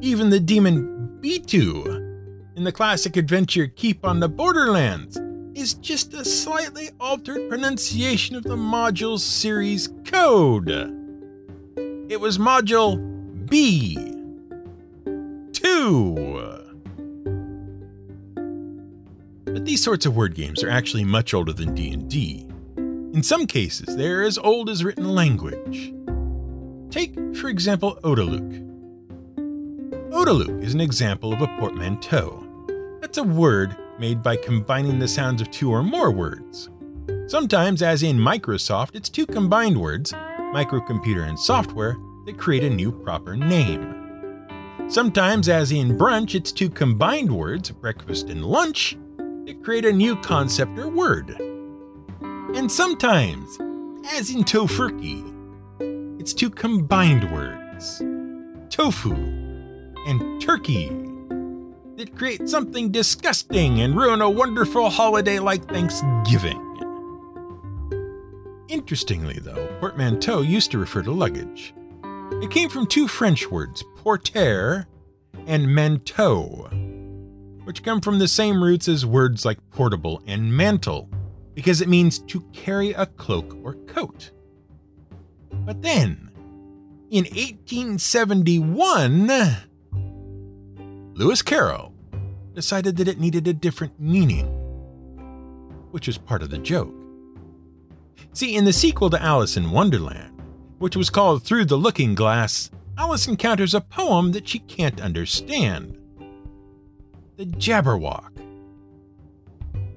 Even 0.00 0.30
the 0.30 0.40
demon 0.40 0.91
B2 1.22 2.56
in 2.56 2.64
the 2.64 2.72
classic 2.72 3.16
adventure 3.16 3.68
Keep 3.68 4.04
on 4.04 4.18
the 4.18 4.28
Borderlands 4.28 5.20
is 5.54 5.74
just 5.74 6.14
a 6.14 6.24
slightly 6.24 6.90
altered 6.98 7.48
pronunciation 7.48 8.34
of 8.34 8.42
the 8.42 8.56
module 8.56 9.20
series 9.20 9.88
code. 10.04 10.68
It 12.10 12.20
was 12.20 12.38
module 12.38 12.98
B2. 13.46 14.24
But 19.44 19.64
these 19.64 19.84
sorts 19.84 20.06
of 20.06 20.16
word 20.16 20.34
games 20.34 20.64
are 20.64 20.70
actually 20.70 21.04
much 21.04 21.34
older 21.34 21.52
than 21.52 21.72
D&D. 21.72 22.48
In 22.76 23.22
some 23.22 23.46
cases, 23.46 23.94
they're 23.96 24.24
as 24.24 24.38
old 24.38 24.68
as 24.68 24.82
written 24.82 25.14
language. 25.14 25.94
Take, 26.90 27.14
for 27.36 27.48
example, 27.48 28.00
Otiluke. 28.02 28.71
Otiluke 30.12 30.62
is 30.62 30.74
an 30.74 30.80
example 30.80 31.32
of 31.32 31.40
a 31.40 31.46
portmanteau. 31.58 32.46
That's 33.00 33.16
a 33.16 33.22
word 33.22 33.74
made 33.98 34.22
by 34.22 34.36
combining 34.36 34.98
the 34.98 35.08
sounds 35.08 35.40
of 35.40 35.50
two 35.50 35.70
or 35.70 35.82
more 35.82 36.10
words. 36.10 36.68
Sometimes, 37.28 37.80
as 37.80 38.02
in 38.02 38.18
Microsoft, 38.18 38.90
it's 38.94 39.08
two 39.08 39.24
combined 39.24 39.80
words, 39.80 40.12
microcomputer 40.12 41.26
and 41.26 41.38
software, 41.38 41.96
that 42.26 42.36
create 42.36 42.62
a 42.62 42.68
new 42.68 42.92
proper 42.92 43.38
name. 43.38 44.44
Sometimes, 44.86 45.48
as 45.48 45.72
in 45.72 45.96
brunch, 45.96 46.34
it's 46.34 46.52
two 46.52 46.68
combined 46.68 47.34
words, 47.34 47.70
breakfast 47.70 48.28
and 48.28 48.44
lunch, 48.44 48.98
that 49.46 49.64
create 49.64 49.86
a 49.86 49.92
new 49.92 50.14
concept 50.16 50.78
or 50.78 50.88
word. 50.88 51.30
And 52.54 52.70
sometimes, 52.70 53.56
as 54.12 54.28
in 54.28 54.44
tofurkey, 54.44 56.20
it's 56.20 56.34
two 56.34 56.50
combined 56.50 57.32
words, 57.32 58.02
tofu 58.68 59.41
and 60.06 60.40
turkey 60.40 60.88
that 61.96 62.16
create 62.16 62.48
something 62.48 62.90
disgusting 62.90 63.80
and 63.80 63.96
ruin 63.96 64.22
a 64.22 64.30
wonderful 64.30 64.90
holiday 64.90 65.38
like 65.38 65.68
Thanksgiving. 65.68 66.60
Interestingly, 68.68 69.38
though, 69.38 69.68
portmanteau 69.80 70.40
used 70.40 70.70
to 70.70 70.78
refer 70.78 71.02
to 71.02 71.12
luggage. 71.12 71.74
It 72.40 72.50
came 72.50 72.70
from 72.70 72.86
two 72.86 73.06
French 73.06 73.50
words, 73.50 73.84
porter 73.96 74.86
and 75.46 75.66
manteau, 75.66 76.70
which 77.64 77.82
come 77.82 78.00
from 78.00 78.18
the 78.18 78.28
same 78.28 78.62
roots 78.62 78.88
as 78.88 79.04
words 79.04 79.44
like 79.44 79.58
portable 79.70 80.22
and 80.26 80.56
mantle, 80.56 81.10
because 81.54 81.80
it 81.80 81.88
means 81.88 82.18
to 82.20 82.40
carry 82.52 82.92
a 82.92 83.06
cloak 83.06 83.56
or 83.62 83.74
coat. 83.86 84.30
But 85.52 85.82
then, 85.82 86.30
in 87.10 87.24
1871, 87.24 89.30
Lewis 91.14 91.42
Carroll 91.42 91.92
decided 92.54 92.96
that 92.96 93.08
it 93.08 93.20
needed 93.20 93.46
a 93.46 93.52
different 93.52 94.00
meaning, 94.00 94.46
which 95.90 96.08
is 96.08 96.16
part 96.16 96.42
of 96.42 96.50
the 96.50 96.58
joke. 96.58 96.94
See, 98.32 98.56
in 98.56 98.64
the 98.64 98.72
sequel 98.72 99.10
to 99.10 99.22
Alice 99.22 99.56
in 99.56 99.70
Wonderland, 99.70 100.40
which 100.78 100.96
was 100.96 101.10
called 101.10 101.42
Through 101.42 101.66
the 101.66 101.76
Looking 101.76 102.14
Glass, 102.14 102.70
Alice 102.96 103.28
encounters 103.28 103.74
a 103.74 103.80
poem 103.80 104.32
that 104.32 104.48
she 104.48 104.60
can't 104.60 105.00
understand 105.00 105.98
the 107.36 107.44
Jabberwock. 107.44 108.30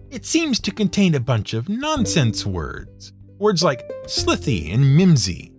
It 0.10 0.26
seems 0.26 0.60
to 0.62 0.72
contain 0.72 1.16
a 1.16 1.20
bunch 1.20 1.54
of 1.54 1.70
nonsense 1.70 2.46
words, 2.46 3.14
words 3.38 3.64
like 3.64 3.90
slithy 4.08 4.72
and 4.72 4.98
mimsy. 4.98 5.54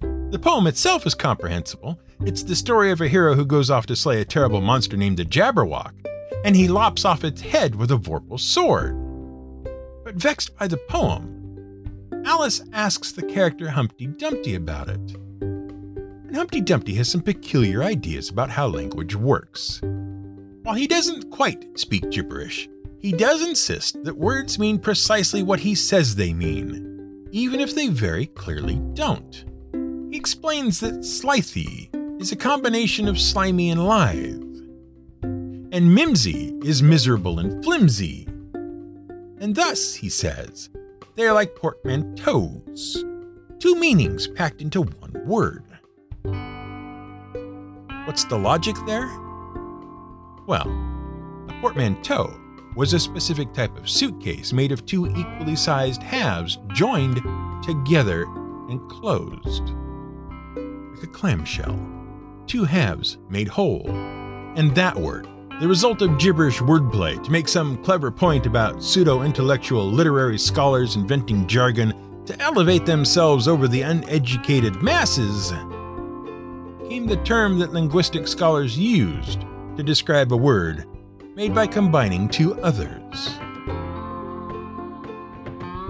The 0.00 0.38
poem 0.40 0.66
itself 0.66 1.06
is 1.06 1.14
comprehensible, 1.14 1.98
it's 2.24 2.42
the 2.42 2.56
story 2.56 2.90
of 2.90 3.00
a 3.00 3.08
hero 3.08 3.34
who 3.34 3.46
goes 3.46 3.70
off 3.70 3.86
to 3.86 3.96
slay 3.96 4.20
a 4.20 4.24
terrible 4.24 4.60
monster 4.60 4.96
named 4.96 5.18
the 5.18 5.24
Jabberwock, 5.24 5.92
and 6.44 6.56
he 6.56 6.66
lops 6.66 7.04
off 7.04 7.24
its 7.24 7.40
head 7.40 7.74
with 7.74 7.92
a 7.92 7.96
Vorpal 7.96 8.40
sword. 8.40 8.96
But 10.04 10.16
vexed 10.16 10.56
by 10.58 10.66
the 10.66 10.78
poem, 10.88 12.22
Alice 12.24 12.62
asks 12.72 13.12
the 13.12 13.22
character 13.22 13.70
Humpty 13.70 14.06
Dumpty 14.06 14.56
about 14.56 14.88
it. 14.88 15.14
and 15.40 16.36
Humpty 16.36 16.60
Dumpty 16.60 16.94
has 16.94 17.10
some 17.10 17.22
peculiar 17.22 17.82
ideas 17.82 18.30
about 18.30 18.50
how 18.50 18.66
language 18.66 19.14
works. 19.14 19.80
While 20.62 20.74
he 20.74 20.86
doesn't 20.86 21.30
quite 21.30 21.78
speak 21.78 22.10
gibberish, 22.10 22.68
he 22.98 23.12
does 23.12 23.46
insist 23.46 24.02
that 24.04 24.16
words 24.16 24.58
mean 24.58 24.78
precisely 24.78 25.42
what 25.44 25.60
he 25.60 25.74
says 25.74 26.16
they 26.16 26.32
mean, 26.32 27.28
even 27.30 27.60
if 27.60 27.74
they 27.74 27.88
very 27.88 28.26
clearly 28.26 28.76
don't. 28.94 29.44
He 30.10 30.16
explains 30.16 30.80
that 30.80 31.04
slithy 31.04 31.90
is 32.18 32.32
a 32.32 32.36
combination 32.36 33.06
of 33.06 33.20
slimy 33.20 33.70
and 33.70 33.86
lithe, 33.86 34.42
and 35.22 35.94
mimsy 35.94 36.52
is 36.64 36.82
miserable 36.82 37.38
and 37.38 37.62
flimsy. 37.64 38.26
And 39.40 39.54
thus, 39.54 39.94
he 39.94 40.08
says, 40.08 40.68
they 41.14 41.26
are 41.26 41.32
like 41.32 41.54
portmanteaus, 41.54 43.04
two 43.60 43.76
meanings 43.76 44.26
packed 44.26 44.60
into 44.60 44.82
one 44.82 45.12
word. 45.26 45.64
What's 48.06 48.24
the 48.24 48.38
logic 48.38 48.74
there? 48.86 49.08
Well, 50.46 50.66
a 51.48 51.58
portmanteau 51.60 52.34
was 52.74 52.94
a 52.94 52.98
specific 52.98 53.52
type 53.52 53.76
of 53.76 53.88
suitcase 53.88 54.52
made 54.52 54.72
of 54.72 54.86
two 54.86 55.06
equally 55.06 55.56
sized 55.56 56.02
halves 56.02 56.58
joined 56.72 57.22
together 57.62 58.24
and 58.68 58.80
closed. 58.90 59.68
Like 60.94 61.04
a 61.04 61.12
clamshell. 61.12 61.78
Two 62.48 62.64
halves 62.64 63.18
made 63.28 63.46
whole. 63.46 63.86
And 64.56 64.74
that 64.74 64.96
word, 64.96 65.28
the 65.60 65.68
result 65.68 66.00
of 66.00 66.16
gibberish 66.16 66.60
wordplay 66.60 67.22
to 67.22 67.30
make 67.30 67.46
some 67.46 67.76
clever 67.84 68.10
point 68.10 68.46
about 68.46 68.82
pseudo 68.82 69.20
intellectual 69.20 69.84
literary 69.86 70.38
scholars 70.38 70.96
inventing 70.96 71.46
jargon 71.46 71.92
to 72.24 72.40
elevate 72.40 72.86
themselves 72.86 73.48
over 73.48 73.68
the 73.68 73.82
uneducated 73.82 74.82
masses, 74.82 75.50
came 76.88 77.06
the 77.06 77.20
term 77.22 77.58
that 77.58 77.74
linguistic 77.74 78.26
scholars 78.26 78.78
used 78.78 79.42
to 79.76 79.82
describe 79.82 80.32
a 80.32 80.36
word 80.36 80.86
made 81.36 81.54
by 81.54 81.66
combining 81.66 82.30
two 82.30 82.58
others. 82.62 83.28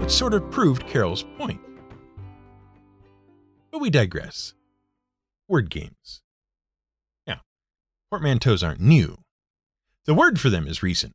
Which 0.01 0.11
sort 0.11 0.35
of 0.35 0.51
proved 0.51 0.89
Carroll's 0.89 1.23
point. 1.39 1.61
But 3.71 3.81
we 3.81 3.91
digress. 3.91 4.55
Word 5.47 5.71
games. 5.71 6.21
Portmanteaus 8.11 8.63
aren't 8.63 8.81
new. 8.81 9.19
The 10.07 10.15
word 10.15 10.41
for 10.41 10.49
them 10.49 10.67
is 10.67 10.83
recent, 10.83 11.13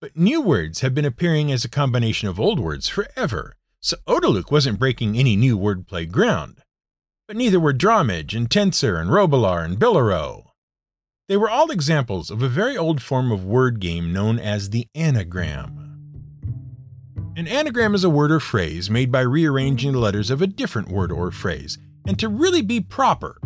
but 0.00 0.16
new 0.16 0.42
words 0.42 0.80
have 0.80 0.94
been 0.94 1.06
appearing 1.06 1.50
as 1.50 1.64
a 1.64 1.70
combination 1.70 2.28
of 2.28 2.38
old 2.38 2.60
words 2.60 2.86
forever, 2.86 3.56
so 3.80 3.96
Otiluke 4.06 4.50
wasn't 4.50 4.78
breaking 4.78 5.16
any 5.16 5.36
new 5.36 5.58
wordplay 5.58 6.10
ground. 6.10 6.58
But 7.26 7.36
neither 7.36 7.58
were 7.58 7.72
Drawmij 7.72 8.36
and 8.36 8.50
Tenser 8.50 8.96
and 8.96 9.08
Robilar 9.08 9.64
and 9.64 9.78
Bilarro. 9.78 10.50
They 11.28 11.38
were 11.38 11.48
all 11.48 11.70
examples 11.70 12.30
of 12.30 12.42
a 12.42 12.48
very 12.48 12.76
old 12.76 13.00
form 13.00 13.32
of 13.32 13.46
word 13.46 13.80
game 13.80 14.12
known 14.12 14.38
as 14.38 14.68
the 14.68 14.86
anagram. 14.94 15.80
An 17.36 17.48
anagram 17.48 17.94
is 17.94 18.04
a 18.04 18.10
word 18.10 18.30
or 18.30 18.40
phrase 18.40 18.90
made 18.90 19.10
by 19.10 19.22
rearranging 19.22 19.92
the 19.92 19.98
letters 19.98 20.30
of 20.30 20.42
a 20.42 20.46
different 20.46 20.90
word 20.90 21.10
or 21.10 21.30
phrase, 21.30 21.78
and 22.06 22.18
to 22.18 22.28
really 22.28 22.60
be 22.60 22.82
proper, 22.82 23.38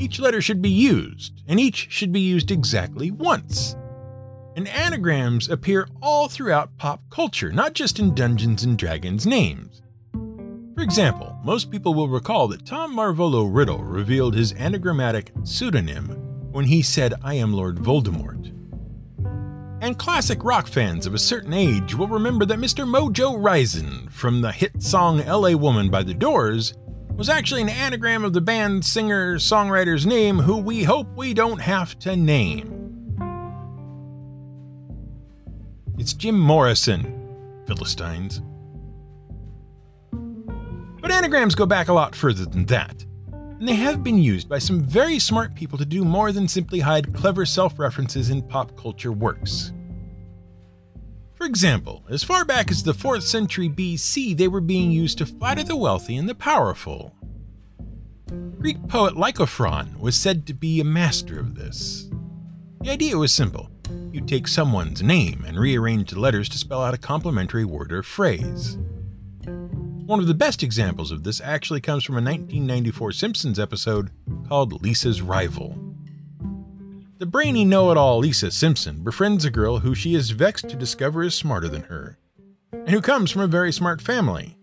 each 0.00 0.18
letter 0.18 0.40
should 0.40 0.62
be 0.62 0.70
used, 0.70 1.42
and 1.46 1.60
each 1.60 1.88
should 1.90 2.10
be 2.10 2.20
used 2.20 2.50
exactly 2.50 3.10
once. 3.10 3.76
And 4.56 4.66
anagrams 4.68 5.48
appear 5.48 5.86
all 6.00 6.28
throughout 6.28 6.76
pop 6.78 7.02
culture, 7.10 7.52
not 7.52 7.74
just 7.74 7.98
in 7.98 8.14
Dungeons 8.14 8.64
and 8.64 8.78
Dragons 8.78 9.26
names. 9.26 9.82
For 10.74 10.82
example, 10.82 11.38
most 11.44 11.70
people 11.70 11.92
will 11.92 12.08
recall 12.08 12.48
that 12.48 12.64
Tom 12.64 12.96
Marvolo 12.96 13.46
Riddle 13.54 13.84
revealed 13.84 14.34
his 14.34 14.54
anagrammatic 14.54 15.30
pseudonym 15.44 16.08
when 16.52 16.64
he 16.64 16.80
said, 16.80 17.14
I 17.22 17.34
am 17.34 17.52
Lord 17.52 17.76
Voldemort. 17.76 18.50
And 19.82 19.98
classic 19.98 20.42
rock 20.44 20.66
fans 20.66 21.06
of 21.06 21.14
a 21.14 21.18
certain 21.18 21.52
age 21.52 21.94
will 21.94 22.08
remember 22.08 22.44
that 22.46 22.58
Mr. 22.58 22.86
Mojo 22.86 23.36
Risen 23.42 24.08
from 24.08 24.40
the 24.40 24.52
hit 24.52 24.82
song 24.82 25.24
LA 25.26 25.52
Woman 25.52 25.90
by 25.90 26.02
The 26.02 26.14
Doors 26.14 26.74
was 27.20 27.28
actually 27.28 27.60
an 27.60 27.68
anagram 27.68 28.24
of 28.24 28.32
the 28.32 28.40
band 28.40 28.82
singer 28.82 29.34
songwriter's 29.34 30.06
name, 30.06 30.38
who 30.38 30.56
we 30.56 30.82
hope 30.82 31.06
we 31.14 31.34
don't 31.34 31.60
have 31.60 31.98
to 31.98 32.16
name. 32.16 32.66
It's 35.98 36.14
Jim 36.14 36.40
Morrison, 36.40 37.62
Philistines. 37.66 38.40
But 41.02 41.10
anagrams 41.10 41.54
go 41.54 41.66
back 41.66 41.88
a 41.88 41.92
lot 41.92 42.14
further 42.14 42.46
than 42.46 42.64
that, 42.64 43.04
and 43.30 43.68
they 43.68 43.74
have 43.74 44.02
been 44.02 44.16
used 44.16 44.48
by 44.48 44.58
some 44.58 44.80
very 44.80 45.18
smart 45.18 45.54
people 45.54 45.76
to 45.76 45.84
do 45.84 46.06
more 46.06 46.32
than 46.32 46.48
simply 46.48 46.80
hide 46.80 47.12
clever 47.12 47.44
self 47.44 47.78
references 47.78 48.30
in 48.30 48.40
pop 48.40 48.74
culture 48.78 49.12
works. 49.12 49.74
For 51.40 51.46
example, 51.46 52.04
as 52.10 52.22
far 52.22 52.44
back 52.44 52.70
as 52.70 52.82
the 52.82 52.92
4th 52.92 53.22
century 53.22 53.70
BC, 53.70 54.36
they 54.36 54.46
were 54.46 54.60
being 54.60 54.90
used 54.90 55.16
to 55.16 55.24
flatter 55.24 55.62
the 55.62 55.74
wealthy 55.74 56.16
and 56.16 56.28
the 56.28 56.34
powerful. 56.34 57.14
Greek 58.58 58.86
poet 58.88 59.14
Lycophron 59.14 59.98
was 59.98 60.16
said 60.16 60.46
to 60.46 60.52
be 60.52 60.80
a 60.80 60.84
master 60.84 61.40
of 61.40 61.54
this. 61.54 62.10
The 62.82 62.90
idea 62.90 63.16
was 63.16 63.32
simple 63.32 63.70
you 64.12 64.20
take 64.20 64.46
someone's 64.46 65.02
name 65.02 65.46
and 65.48 65.58
rearrange 65.58 66.10
the 66.10 66.20
letters 66.20 66.46
to 66.50 66.58
spell 66.58 66.82
out 66.82 66.92
a 66.92 66.98
complimentary 66.98 67.64
word 67.64 67.90
or 67.90 68.02
phrase. 68.02 68.76
One 69.46 70.20
of 70.20 70.26
the 70.26 70.34
best 70.34 70.62
examples 70.62 71.10
of 71.10 71.24
this 71.24 71.40
actually 71.40 71.80
comes 71.80 72.04
from 72.04 72.16
a 72.16 72.20
1994 72.20 73.12
Simpsons 73.12 73.58
episode 73.58 74.10
called 74.46 74.82
Lisa's 74.82 75.22
Rival. 75.22 75.89
The 77.20 77.26
brainy 77.26 77.66
know 77.66 77.90
it 77.90 77.98
all 77.98 78.18
Lisa 78.18 78.50
Simpson 78.50 79.04
befriends 79.04 79.44
a 79.44 79.50
girl 79.50 79.78
who 79.78 79.94
she 79.94 80.14
is 80.14 80.30
vexed 80.30 80.70
to 80.70 80.76
discover 80.76 81.22
is 81.22 81.34
smarter 81.34 81.68
than 81.68 81.82
her, 81.82 82.18
and 82.72 82.88
who 82.88 83.02
comes 83.02 83.30
from 83.30 83.42
a 83.42 83.46
very 83.46 83.72
smart 83.72 84.00
family. 84.00 84.56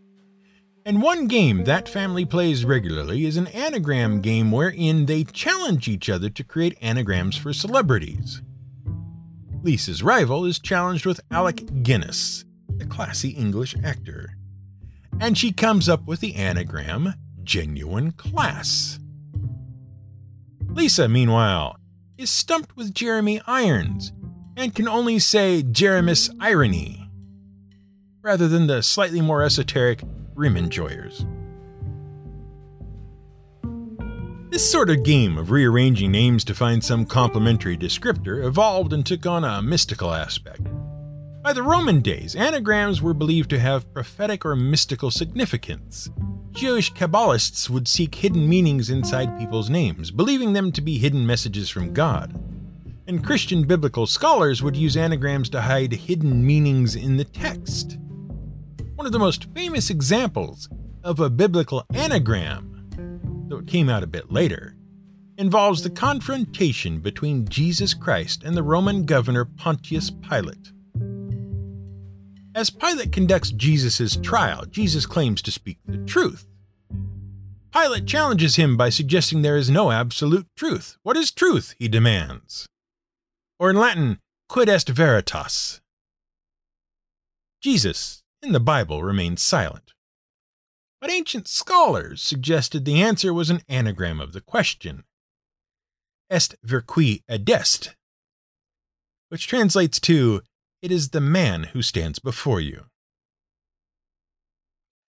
And 0.83 1.01
one 1.01 1.27
game 1.27 1.65
that 1.65 1.87
family 1.87 2.25
plays 2.25 2.65
regularly 2.65 3.25
is 3.25 3.37
an 3.37 3.47
anagram 3.47 4.21
game 4.21 4.51
wherein 4.51 5.05
they 5.05 5.23
challenge 5.23 5.87
each 5.87 6.09
other 6.09 6.29
to 6.31 6.43
create 6.43 6.77
anagrams 6.81 7.37
for 7.37 7.53
celebrities. 7.53 8.41
Lisa's 9.61 10.01
rival 10.01 10.43
is 10.43 10.57
challenged 10.57 11.05
with 11.05 11.21
Alec 11.29 11.83
Guinness, 11.83 12.43
a 12.81 12.85
classy 12.85 13.29
English 13.29 13.75
actor 13.83 14.35
and 15.19 15.37
she 15.37 15.51
comes 15.51 15.89
up 15.89 16.05
with 16.05 16.19
the 16.19 16.35
anagram 16.35 17.13
genuine 17.43 18.11
class. 18.11 18.99
Lisa, 20.69 21.07
meanwhile, 21.07 21.77
is 22.17 22.29
stumped 22.29 22.75
with 22.75 22.93
Jeremy 22.93 23.41
Irons 23.45 24.11
and 24.55 24.73
can 24.73 24.87
only 24.87 25.19
say 25.19 25.63
Jeremis 25.63 26.29
Irony, 26.39 27.09
rather 28.21 28.47
than 28.47 28.67
the 28.67 28.81
slightly 28.81 29.21
more 29.21 29.43
esoteric 29.43 30.01
Rim 30.33 30.57
Enjoyers. 30.57 31.25
This 34.49 34.71
sort 34.71 34.89
of 34.89 35.03
game 35.03 35.37
of 35.37 35.51
rearranging 35.51 36.11
names 36.11 36.43
to 36.45 36.55
find 36.55 36.83
some 36.83 37.05
complementary 37.05 37.77
descriptor 37.77 38.43
evolved 38.43 38.93
and 38.93 39.05
took 39.05 39.25
on 39.25 39.43
a 39.43 39.61
mystical 39.61 40.13
aspect. 40.13 40.61
By 41.47 41.53
the 41.53 41.63
Roman 41.63 42.01
days, 42.01 42.35
anagrams 42.35 43.01
were 43.01 43.13
believed 43.13 43.49
to 43.51 43.59
have 43.59 43.93
prophetic 43.93 44.43
or 44.43 44.53
mystical 44.53 45.09
significance. 45.09 46.09
Jewish 46.51 46.91
Kabbalists 46.91 47.69
would 47.69 47.87
seek 47.87 48.15
hidden 48.15 48.49
meanings 48.49 48.89
inside 48.89 49.39
people's 49.39 49.69
names, 49.69 50.11
believing 50.11 50.51
them 50.51 50.73
to 50.73 50.81
be 50.81 50.97
hidden 50.97 51.25
messages 51.25 51.69
from 51.69 51.93
God. 51.93 52.37
And 53.07 53.23
Christian 53.23 53.63
biblical 53.63 54.07
scholars 54.07 54.61
would 54.61 54.75
use 54.75 54.97
anagrams 54.97 55.49
to 55.51 55.61
hide 55.61 55.93
hidden 55.93 56.45
meanings 56.45 56.97
in 56.97 57.15
the 57.15 57.23
text. 57.23 57.97
One 58.95 59.05
of 59.05 59.13
the 59.13 59.17
most 59.17 59.47
famous 59.55 59.89
examples 59.89 60.67
of 61.01 61.21
a 61.21 61.29
biblical 61.29 61.85
anagram, 61.93 62.89
though 63.47 63.59
it 63.59 63.67
came 63.67 63.87
out 63.87 64.03
a 64.03 64.07
bit 64.07 64.29
later, 64.29 64.75
involves 65.37 65.81
the 65.81 65.91
confrontation 65.91 66.99
between 66.99 67.47
Jesus 67.47 67.93
Christ 67.93 68.43
and 68.43 68.53
the 68.53 68.63
Roman 68.63 69.05
governor 69.05 69.45
Pontius 69.45 70.09
Pilate. 70.11 70.73
As 72.57 72.71
Pilate 72.71 73.11
conducts 73.11 73.51
Jesus' 73.51 74.15
trial, 74.15 74.65
Jesus 74.65 75.05
claims 75.05 75.43
to 75.43 75.51
speak 75.51 75.77
the 75.85 75.99
truth. 76.05 76.47
Pilate 77.71 78.07
challenges 78.07 78.55
him 78.55 78.75
by 78.75 78.89
suggesting 78.89 79.43
there 79.43 79.57
is 79.57 79.69
no 79.69 79.91
absolute 79.91 80.47
truth. 80.57 80.97
What 81.03 81.15
is 81.15 81.31
truth? 81.31 81.75
he 81.77 81.87
demands. 81.87 82.65
Or 83.59 83.69
in 83.69 83.75
Latin, 83.75 84.17
quid 84.49 84.69
est 84.69 84.89
veritas? 84.89 85.81
Jesus, 87.61 88.23
in 88.41 88.53
the 88.53 88.59
Bible, 88.59 89.03
remains 89.03 89.43
silent. 89.43 89.93
But 90.99 91.11
ancient 91.11 91.47
scholars 91.47 92.23
suggested 92.23 92.85
the 92.85 93.03
answer 93.03 93.31
was 93.31 93.51
an 93.51 93.61
anagram 93.69 94.19
of 94.19 94.33
the 94.33 94.41
question. 94.41 95.03
Est 96.31 96.55
vir 96.63 96.81
qui 96.81 97.21
adest, 97.29 97.93
which 99.29 99.45
translates 99.45 99.99
to 99.99 100.41
it 100.81 100.91
is 100.91 101.09
the 101.09 101.21
man 101.21 101.65
who 101.65 101.81
stands 101.81 102.19
before 102.19 102.61
you. 102.61 102.85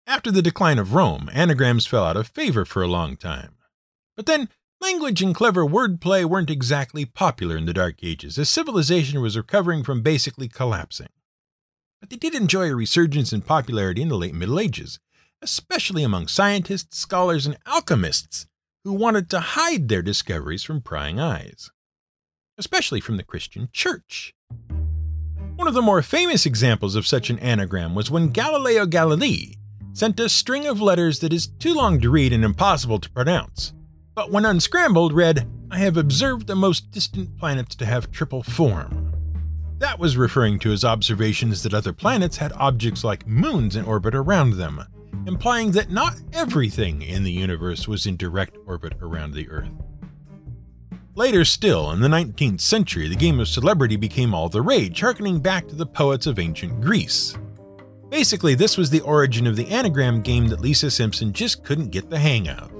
After 0.06 0.30
the 0.30 0.42
decline 0.42 0.78
of 0.78 0.94
Rome, 0.94 1.30
anagrams 1.32 1.86
fell 1.86 2.04
out 2.04 2.16
of 2.16 2.28
favor 2.28 2.64
for 2.64 2.82
a 2.82 2.88
long 2.88 3.16
time. 3.16 3.56
But 4.16 4.26
then 4.26 4.48
Language 4.82 5.20
and 5.20 5.34
clever 5.34 5.66
wordplay 5.66 6.24
weren't 6.24 6.48
exactly 6.48 7.04
popular 7.04 7.54
in 7.58 7.66
the 7.66 7.74
Dark 7.74 7.96
Ages, 8.02 8.38
as 8.38 8.48
civilization 8.48 9.20
was 9.20 9.36
recovering 9.36 9.84
from 9.84 10.00
basically 10.00 10.48
collapsing. 10.48 11.10
But 12.00 12.08
they 12.08 12.16
did 12.16 12.34
enjoy 12.34 12.70
a 12.70 12.74
resurgence 12.74 13.30
in 13.30 13.42
popularity 13.42 14.00
in 14.00 14.08
the 14.08 14.16
late 14.16 14.34
Middle 14.34 14.58
Ages, 14.58 14.98
especially 15.42 16.02
among 16.02 16.28
scientists, 16.28 16.96
scholars, 16.96 17.44
and 17.44 17.58
alchemists 17.66 18.46
who 18.82 18.94
wanted 18.94 19.28
to 19.30 19.40
hide 19.40 19.88
their 19.88 20.00
discoveries 20.00 20.62
from 20.62 20.80
prying 20.80 21.20
eyes, 21.20 21.70
especially 22.56 23.00
from 23.00 23.18
the 23.18 23.22
Christian 23.22 23.68
Church. 23.74 24.32
One 25.60 25.68
of 25.68 25.74
the 25.74 25.82
more 25.82 26.00
famous 26.00 26.46
examples 26.46 26.96
of 26.96 27.06
such 27.06 27.28
an 27.28 27.38
anagram 27.38 27.94
was 27.94 28.10
when 28.10 28.30
Galileo 28.30 28.86
Galilei 28.86 29.58
sent 29.92 30.18
a 30.18 30.30
string 30.30 30.66
of 30.66 30.80
letters 30.80 31.18
that 31.18 31.34
is 31.34 31.48
too 31.48 31.74
long 31.74 32.00
to 32.00 32.08
read 32.08 32.32
and 32.32 32.42
impossible 32.42 32.98
to 32.98 33.10
pronounce, 33.10 33.74
but 34.14 34.30
when 34.30 34.46
unscrambled 34.46 35.12
read, 35.12 35.46
I 35.70 35.76
have 35.80 35.98
observed 35.98 36.46
the 36.46 36.56
most 36.56 36.90
distant 36.92 37.36
planets 37.36 37.74
to 37.74 37.84
have 37.84 38.10
triple 38.10 38.42
form. 38.42 39.12
That 39.80 39.98
was 39.98 40.16
referring 40.16 40.60
to 40.60 40.70
his 40.70 40.82
observations 40.82 41.62
that 41.62 41.74
other 41.74 41.92
planets 41.92 42.38
had 42.38 42.54
objects 42.54 43.04
like 43.04 43.26
moons 43.26 43.76
in 43.76 43.84
orbit 43.84 44.14
around 44.14 44.52
them, 44.54 44.82
implying 45.26 45.72
that 45.72 45.90
not 45.90 46.18
everything 46.32 47.02
in 47.02 47.22
the 47.22 47.32
universe 47.32 47.86
was 47.86 48.06
in 48.06 48.16
direct 48.16 48.56
orbit 48.66 48.94
around 49.02 49.34
the 49.34 49.50
Earth. 49.50 49.68
Later 51.20 51.44
still, 51.44 51.90
in 51.90 52.00
the 52.00 52.08
19th 52.08 52.62
century, 52.62 53.06
the 53.06 53.14
game 53.14 53.40
of 53.40 53.48
celebrity 53.48 53.96
became 53.96 54.32
all 54.32 54.48
the 54.48 54.62
rage, 54.62 55.00
harkening 55.00 55.38
back 55.38 55.68
to 55.68 55.74
the 55.74 55.84
poets 55.84 56.26
of 56.26 56.38
ancient 56.38 56.80
Greece. 56.80 57.36
Basically, 58.08 58.54
this 58.54 58.78
was 58.78 58.88
the 58.88 59.02
origin 59.02 59.46
of 59.46 59.54
the 59.54 59.68
anagram 59.68 60.22
game 60.22 60.48
that 60.48 60.62
Lisa 60.62 60.90
Simpson 60.90 61.34
just 61.34 61.62
couldn't 61.62 61.90
get 61.90 62.08
the 62.08 62.18
hang 62.18 62.48
of. 62.48 62.72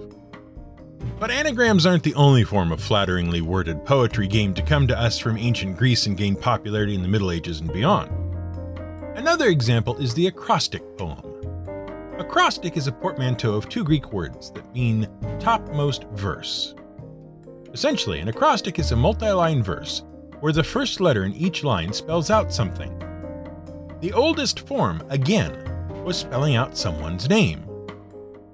But 1.18 1.31
anagrams 1.31 1.85
aren't 1.85 2.03
the 2.03 2.14
only 2.14 2.42
form 2.42 2.72
of 2.72 2.83
flatteringly 2.83 3.42
worded 3.42 3.85
poetry 3.85 4.26
game 4.26 4.55
to 4.55 4.62
come 4.62 4.87
to 4.87 4.98
us 4.98 5.18
from 5.18 5.37
ancient 5.37 5.76
Greece 5.76 6.07
and 6.07 6.16
gain 6.16 6.35
popularity 6.35 6.94
in 6.94 7.03
the 7.03 7.09
Middle 7.09 7.33
Ages 7.33 7.61
and 7.61 7.70
beyond. 7.70 8.11
Another 9.18 9.48
example 9.48 9.98
is 9.98 10.14
the 10.14 10.29
acrostic 10.29 10.96
poem. 10.96 11.20
Acrostic 12.18 12.79
is 12.79 12.87
a 12.87 12.92
portmanteau 12.92 13.53
of 13.53 13.68
two 13.68 13.85
Greek 13.85 14.14
words 14.14 14.50
that 14.53 14.72
mean 14.72 15.07
topmost 15.38 16.05
verse. 16.14 16.74
Essentially, 17.72 18.20
an 18.20 18.28
acrostic 18.28 18.78
is 18.78 18.92
a 18.92 18.96
multi 18.96 19.30
line 19.30 19.62
verse 19.62 20.02
where 20.40 20.52
the 20.52 20.64
first 20.64 21.00
letter 21.00 21.24
in 21.24 21.35
each 21.35 21.62
line 21.64 21.92
spells 21.92 22.30
out 22.30 22.52
something. 22.52 22.96
The 24.00 24.12
oldest 24.12 24.66
form, 24.66 25.02
again, 25.11 25.70
was 26.04 26.16
spelling 26.16 26.56
out 26.56 26.76
someone's 26.76 27.28
name. 27.28 27.66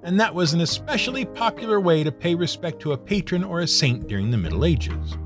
And 0.03 0.19
that 0.21 0.35
was 0.35 0.53
an 0.53 0.61
especially 0.61 1.25
popular 1.25 1.81
way 1.81 2.05
to 2.05 2.13
pay 2.13 2.35
respect 2.35 2.81
to 2.81 2.93
a 2.93 2.99
patron 2.99 3.45
or 3.45 3.61
a 3.61 3.67
saint 3.67 4.09
during 4.09 4.31
the 4.31 4.37
Middle 4.37 4.65
Ages. 4.65 5.17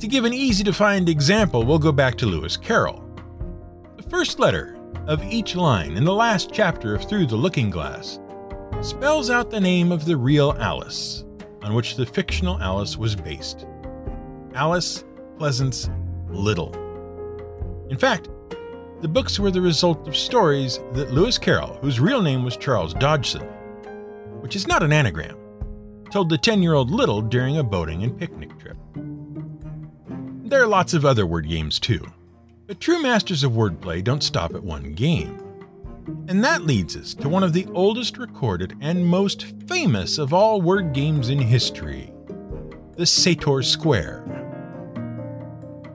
To 0.00 0.06
give 0.06 0.24
an 0.24 0.34
easy 0.34 0.62
to 0.64 0.72
find 0.72 1.08
example, 1.08 1.64
we'll 1.64 1.78
go 1.78 1.92
back 1.92 2.16
to 2.16 2.26
Lewis 2.26 2.56
Carroll. 2.56 3.02
The 3.96 4.08
first 4.10 4.38
letter 4.38 4.76
of 5.06 5.24
each 5.24 5.54
line 5.56 5.96
in 5.96 6.04
the 6.04 6.12
last 6.12 6.50
chapter 6.52 6.94
of 6.94 7.08
Through 7.08 7.26
the 7.26 7.36
Looking 7.36 7.70
Glass 7.70 8.18
spells 8.82 9.30
out 9.30 9.50
the 9.50 9.60
name 9.60 9.90
of 9.90 10.04
the 10.04 10.16
real 10.16 10.54
Alice, 10.58 11.24
on 11.66 11.74
which 11.74 11.96
the 11.96 12.06
fictional 12.06 12.62
Alice 12.62 12.96
was 12.96 13.16
based 13.16 13.66
Alice 14.54 15.04
Pleasance 15.36 15.90
Liddell. 16.28 16.72
In 17.90 17.98
fact, 17.98 18.30
the 19.00 19.08
books 19.08 19.38
were 19.40 19.50
the 19.50 19.60
result 19.60 20.06
of 20.06 20.16
stories 20.16 20.78
that 20.92 21.10
Lewis 21.10 21.38
Carroll, 21.38 21.76
whose 21.82 21.98
real 21.98 22.22
name 22.22 22.44
was 22.44 22.56
Charles 22.56 22.94
Dodgson, 22.94 23.42
which 24.40 24.54
is 24.54 24.68
not 24.68 24.84
an 24.84 24.92
anagram, 24.92 25.36
told 26.12 26.28
the 26.28 26.38
10 26.38 26.62
year 26.62 26.74
old 26.74 26.92
Liddell 26.92 27.20
during 27.20 27.58
a 27.58 27.64
boating 27.64 28.04
and 28.04 28.16
picnic 28.16 28.56
trip. 28.60 28.76
There 30.44 30.62
are 30.62 30.68
lots 30.68 30.94
of 30.94 31.04
other 31.04 31.26
word 31.26 31.48
games 31.48 31.80
too. 31.80 32.06
But 32.68 32.78
true 32.78 33.02
masters 33.02 33.42
of 33.42 33.52
wordplay 33.52 34.04
don't 34.04 34.22
stop 34.22 34.54
at 34.54 34.62
one 34.62 34.94
game. 34.94 35.45
And 36.28 36.42
that 36.44 36.62
leads 36.62 36.96
us 36.96 37.14
to 37.14 37.28
one 37.28 37.42
of 37.42 37.52
the 37.52 37.66
oldest 37.72 38.18
recorded 38.18 38.76
and 38.80 39.04
most 39.04 39.44
famous 39.66 40.18
of 40.18 40.32
all 40.32 40.60
word 40.60 40.92
games 40.92 41.28
in 41.30 41.38
history 41.38 42.12
the 42.96 43.04
Sator 43.04 43.60
Square. 43.60 44.24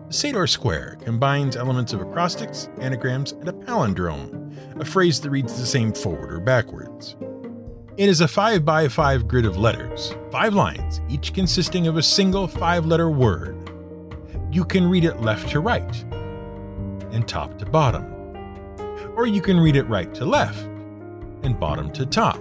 The 0.08 0.14
Sator 0.14 0.46
Square 0.46 0.98
combines 1.02 1.56
elements 1.56 1.94
of 1.94 2.02
acrostics, 2.02 2.70
anagrams, 2.80 3.32
and 3.32 3.50
a 3.50 3.54
palindrome, 3.54 4.80
a 4.80 4.86
phrase 4.86 5.20
that 5.22 5.32
reads 5.32 5.60
the 5.60 5.66
same 5.66 5.94
forward 5.94 6.32
or 6.32 6.40
backwards. 6.40 7.16
It 7.98 8.08
is 8.08 8.22
a 8.22 8.28
5 8.28 8.64
by 8.64 8.88
5 8.88 9.28
grid 9.28 9.46
of 9.46 9.58
letters, 9.58 10.14
five 10.32 10.54
lines, 10.54 11.02
each 11.10 11.34
consisting 11.34 11.88
of 11.88 11.98
a 11.98 12.04
single 12.04 12.48
five 12.48 12.86
letter 12.86 13.10
word. 13.10 13.58
You 14.52 14.64
can 14.64 14.88
read 14.88 15.06
it 15.06 15.22
left 15.22 15.50
to 15.50 15.60
right, 15.60 16.04
and 17.12 17.28
top 17.28 17.58
to 17.58 17.66
bottom. 17.66 18.11
Or 19.22 19.28
you 19.28 19.40
can 19.40 19.60
read 19.60 19.76
it 19.76 19.84
right 19.84 20.12
to 20.16 20.26
left 20.26 20.64
and 21.44 21.60
bottom 21.60 21.92
to 21.92 22.08
top. 22.08 22.40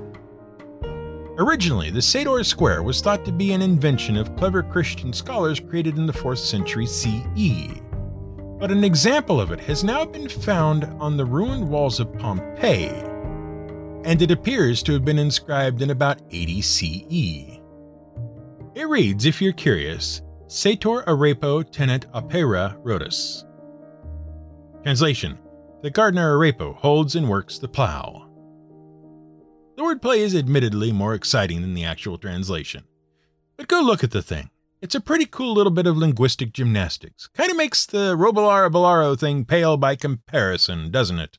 Originally, 1.36 1.90
the 1.90 2.00
Sator 2.00 2.42
Square 2.42 2.84
was 2.84 3.02
thought 3.02 3.22
to 3.26 3.32
be 3.32 3.52
an 3.52 3.60
invention 3.60 4.16
of 4.16 4.34
clever 4.34 4.62
Christian 4.62 5.12
scholars 5.12 5.60
created 5.60 5.98
in 5.98 6.06
the 6.06 6.12
4th 6.14 6.38
century 6.38 6.86
CE. 6.86 7.82
But 8.58 8.70
an 8.70 8.82
example 8.82 9.42
of 9.42 9.52
it 9.52 9.60
has 9.60 9.84
now 9.84 10.06
been 10.06 10.26
found 10.26 10.84
on 10.98 11.18
the 11.18 11.24
ruined 11.26 11.68
walls 11.68 12.00
of 12.00 12.14
Pompeii, 12.14 12.88
and 14.06 14.22
it 14.22 14.30
appears 14.30 14.82
to 14.84 14.94
have 14.94 15.04
been 15.04 15.18
inscribed 15.18 15.82
in 15.82 15.90
about 15.90 16.22
80 16.30 16.62
CE. 16.62 17.60
It 18.74 18.88
reads, 18.88 19.26
if 19.26 19.42
you're 19.42 19.52
curious, 19.52 20.22
Sator 20.46 21.02
arepo 21.02 21.62
tenet 21.70 22.06
opera 22.14 22.78
rotas. 22.82 23.44
Translation 24.82 25.38
The 25.82 25.90
gardener 25.90 26.36
Arepo 26.36 26.76
holds 26.76 27.14
and 27.14 27.28
works 27.28 27.58
the 27.58 27.68
plow. 27.68 28.28
The 29.76 29.82
wordplay 29.82 30.18
is 30.18 30.34
admittedly 30.34 30.92
more 30.92 31.14
exciting 31.14 31.62
than 31.62 31.72
the 31.72 31.84
actual 31.84 32.18
translation. 32.18 32.84
But 33.56 33.66
go 33.66 33.80
look 33.80 34.04
at 34.04 34.10
the 34.10 34.20
thing. 34.20 34.50
It's 34.82 34.94
a 34.94 35.00
pretty 35.00 35.24
cool 35.24 35.54
little 35.54 35.72
bit 35.72 35.86
of 35.86 35.96
linguistic 35.96 36.52
gymnastics. 36.52 37.28
Kind 37.28 37.50
of 37.50 37.56
makes 37.56 37.86
the 37.86 38.14
Robolara 38.14 38.70
Bolaro 38.70 39.18
thing 39.18 39.46
pale 39.46 39.78
by 39.78 39.96
comparison, 39.96 40.90
doesn't 40.90 41.18
it? 41.18 41.38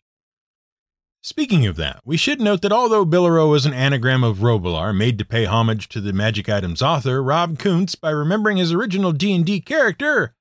Speaking 1.22 1.68
of 1.68 1.76
that, 1.76 2.02
we 2.04 2.18
should 2.18 2.42
note 2.42 2.64
that 2.64 2.72
although 2.72 3.06
Bilarro 3.06 3.56
is 3.56 3.68
an 3.68 3.76
anagram 3.76 4.24
of 4.24 4.40
Robilar 4.40 4.92
made 4.92 5.20
to 5.20 5.26
pay 5.26 5.46
homage 5.46 5.88
to 5.90 6.02
the 6.02 6.14
Magic 6.14 6.50
Items 6.50 6.82
author 6.82 7.22
Rob 7.22 7.60
Kuntz 7.60 7.94
by 7.94 8.10
remembering 8.10 8.58
his 8.58 8.74
original 8.74 9.12
D&D 9.12 9.62
character, 9.62 10.34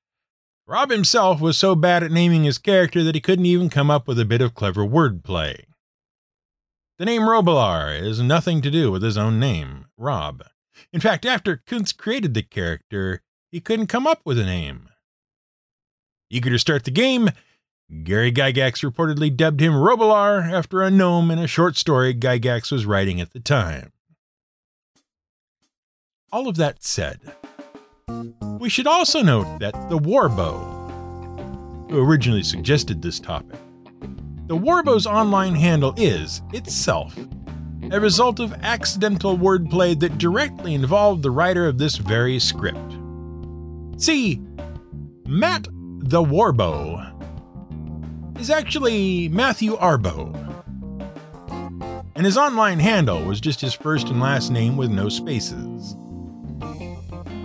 Rob 0.67 0.89
himself 0.89 1.41
was 1.41 1.57
so 1.57 1.75
bad 1.75 2.03
at 2.03 2.11
naming 2.11 2.43
his 2.43 2.57
character 2.57 3.03
that 3.03 3.15
he 3.15 3.21
couldn't 3.21 3.45
even 3.45 3.69
come 3.69 3.91
up 3.91 4.07
with 4.07 4.19
a 4.19 4.25
bit 4.25 4.41
of 4.41 4.53
clever 4.53 4.85
wordplay. 4.85 5.65
The 6.97 7.05
name 7.05 7.23
Robilar 7.23 7.99
is 7.99 8.21
nothing 8.21 8.61
to 8.61 8.71
do 8.71 8.91
with 8.91 9.01
his 9.01 9.17
own 9.17 9.39
name, 9.39 9.87
Rob. 9.97 10.43
In 10.93 11.01
fact, 11.01 11.25
after 11.25 11.57
Kuntz 11.57 11.93
created 11.93 12.33
the 12.33 12.43
character, 12.43 13.21
he 13.51 13.59
couldn't 13.59 13.87
come 13.87 14.05
up 14.05 14.21
with 14.23 14.37
a 14.37 14.45
name. 14.45 14.87
Eager 16.29 16.51
to 16.51 16.59
start 16.59 16.83
the 16.83 16.91
game, 16.91 17.31
Gary 18.03 18.31
Gygax 18.31 18.89
reportedly 18.89 19.35
dubbed 19.35 19.59
him 19.59 19.73
Robilar 19.73 20.49
after 20.49 20.81
a 20.81 20.91
gnome 20.91 21.31
in 21.31 21.39
a 21.39 21.47
short 21.47 21.75
story 21.75 22.13
Gygax 22.13 22.71
was 22.71 22.85
writing 22.85 23.19
at 23.19 23.33
the 23.33 23.39
time. 23.39 23.91
All 26.31 26.47
of 26.47 26.55
that 26.55 26.83
said, 26.83 27.19
we 28.59 28.69
should 28.69 28.87
also 28.87 29.21
note 29.21 29.59
that 29.59 29.73
the 29.89 29.97
Warbo, 29.97 31.89
who 31.89 31.99
originally 31.99 32.43
suggested 32.43 33.01
this 33.01 33.19
topic, 33.19 33.59
the 34.47 34.57
Warbo's 34.57 35.07
online 35.07 35.55
handle 35.55 35.93
is, 35.97 36.41
itself, 36.53 37.17
a 37.91 37.99
result 37.99 38.39
of 38.39 38.53
accidental 38.61 39.37
wordplay 39.37 39.99
that 39.99 40.17
directly 40.17 40.73
involved 40.73 41.23
the 41.23 41.31
writer 41.31 41.67
of 41.67 41.77
this 41.77 41.97
very 41.97 42.37
script. 42.37 42.97
See, 43.97 44.41
Matt 45.25 45.67
the 46.03 46.21
Warbo 46.21 47.07
is 48.39 48.49
actually 48.49 49.29
Matthew 49.29 49.77
Arbo. 49.77 50.37
And 52.15 52.25
his 52.25 52.37
online 52.37 52.79
handle 52.79 53.23
was 53.23 53.39
just 53.39 53.61
his 53.61 53.73
first 53.73 54.09
and 54.09 54.19
last 54.19 54.51
name 54.51 54.77
with 54.77 54.91
no 54.91 55.09
spaces 55.09 55.95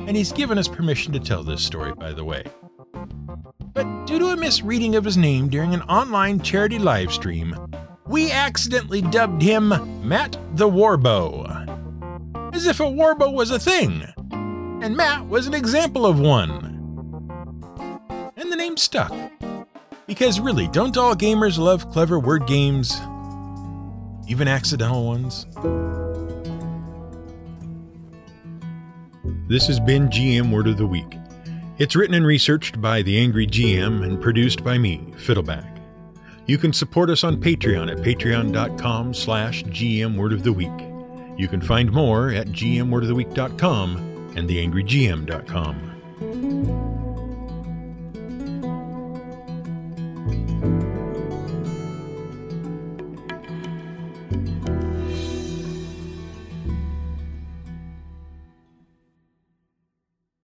and 0.07 0.16
he's 0.16 0.33
given 0.33 0.59
us 0.59 0.69
permission 0.69 1.12
to 1.12 1.21
tell 1.21 1.42
this 1.42 1.64
story, 1.64 1.95
by 1.95 2.12
the 2.12 2.25
way. 2.25 2.45
But 3.75 4.07
due 4.07 4.19
to 4.19 4.29
a 4.29 4.37
misreading 4.37 4.95
of 4.95 5.05
his 5.05 5.16
name 5.16 5.49
during 5.49 5.75
an 5.75 5.83
online 5.83 6.40
charity 6.40 6.79
livestream, 6.79 7.55
we 8.07 8.31
accidentally 8.31 9.03
dubbed 9.03 9.42
him 9.42 9.69
Matt 10.07 10.38
the 10.55 10.69
Warbow. 10.69 11.45
As 12.53 12.66
if 12.66 12.81
a 12.81 12.88
warbow 12.88 13.31
was 13.31 13.51
a 13.51 13.59
thing, 13.59 14.07
and 14.81 14.97
Matt 14.97 15.27
was 15.29 15.47
an 15.47 15.55
example 15.55 16.07
of 16.07 16.21
one. 16.21 16.73
And 18.37 18.51
the 18.51 18.57
name 18.57 18.77
stuck. 18.77 19.12
Because 20.07 20.38
really, 20.38 20.69
don't 20.69 20.97
all 20.97 21.14
gamers 21.14 21.59
love 21.59 21.90
clever 21.90 22.19
word 22.19 22.47
games? 22.47 22.97
Even 24.29 24.49
accidental 24.49 25.05
ones? 25.05 25.47
This 29.48 29.68
has 29.68 29.78
been 29.78 30.09
GM 30.09 30.50
Word 30.50 30.66
of 30.66 30.76
the 30.76 30.88
Week. 30.88 31.16
It's 31.78 31.94
written 31.94 32.16
and 32.16 32.26
researched 32.26 32.80
by 32.80 33.02
the 33.02 33.16
Angry 33.16 33.46
GM 33.46 34.02
and 34.02 34.20
produced 34.20 34.64
by 34.64 34.76
me, 34.76 35.14
Fiddleback. 35.18 35.80
You 36.46 36.59
can 36.59 36.72
support 36.72 37.11
us 37.11 37.22
on 37.22 37.40
Patreon 37.40 37.88
at 37.88 37.98
patreon.com 37.98 39.14
slash 39.14 39.62
gmwordoftheweek. 39.64 41.38
You 41.38 41.46
can 41.46 41.61
find 41.61 41.92
more 41.92 42.30
at 42.30 42.48
gmwordoftheweek.com 42.48 44.32
and 44.37 44.48
theangrygm.com. 44.48 45.95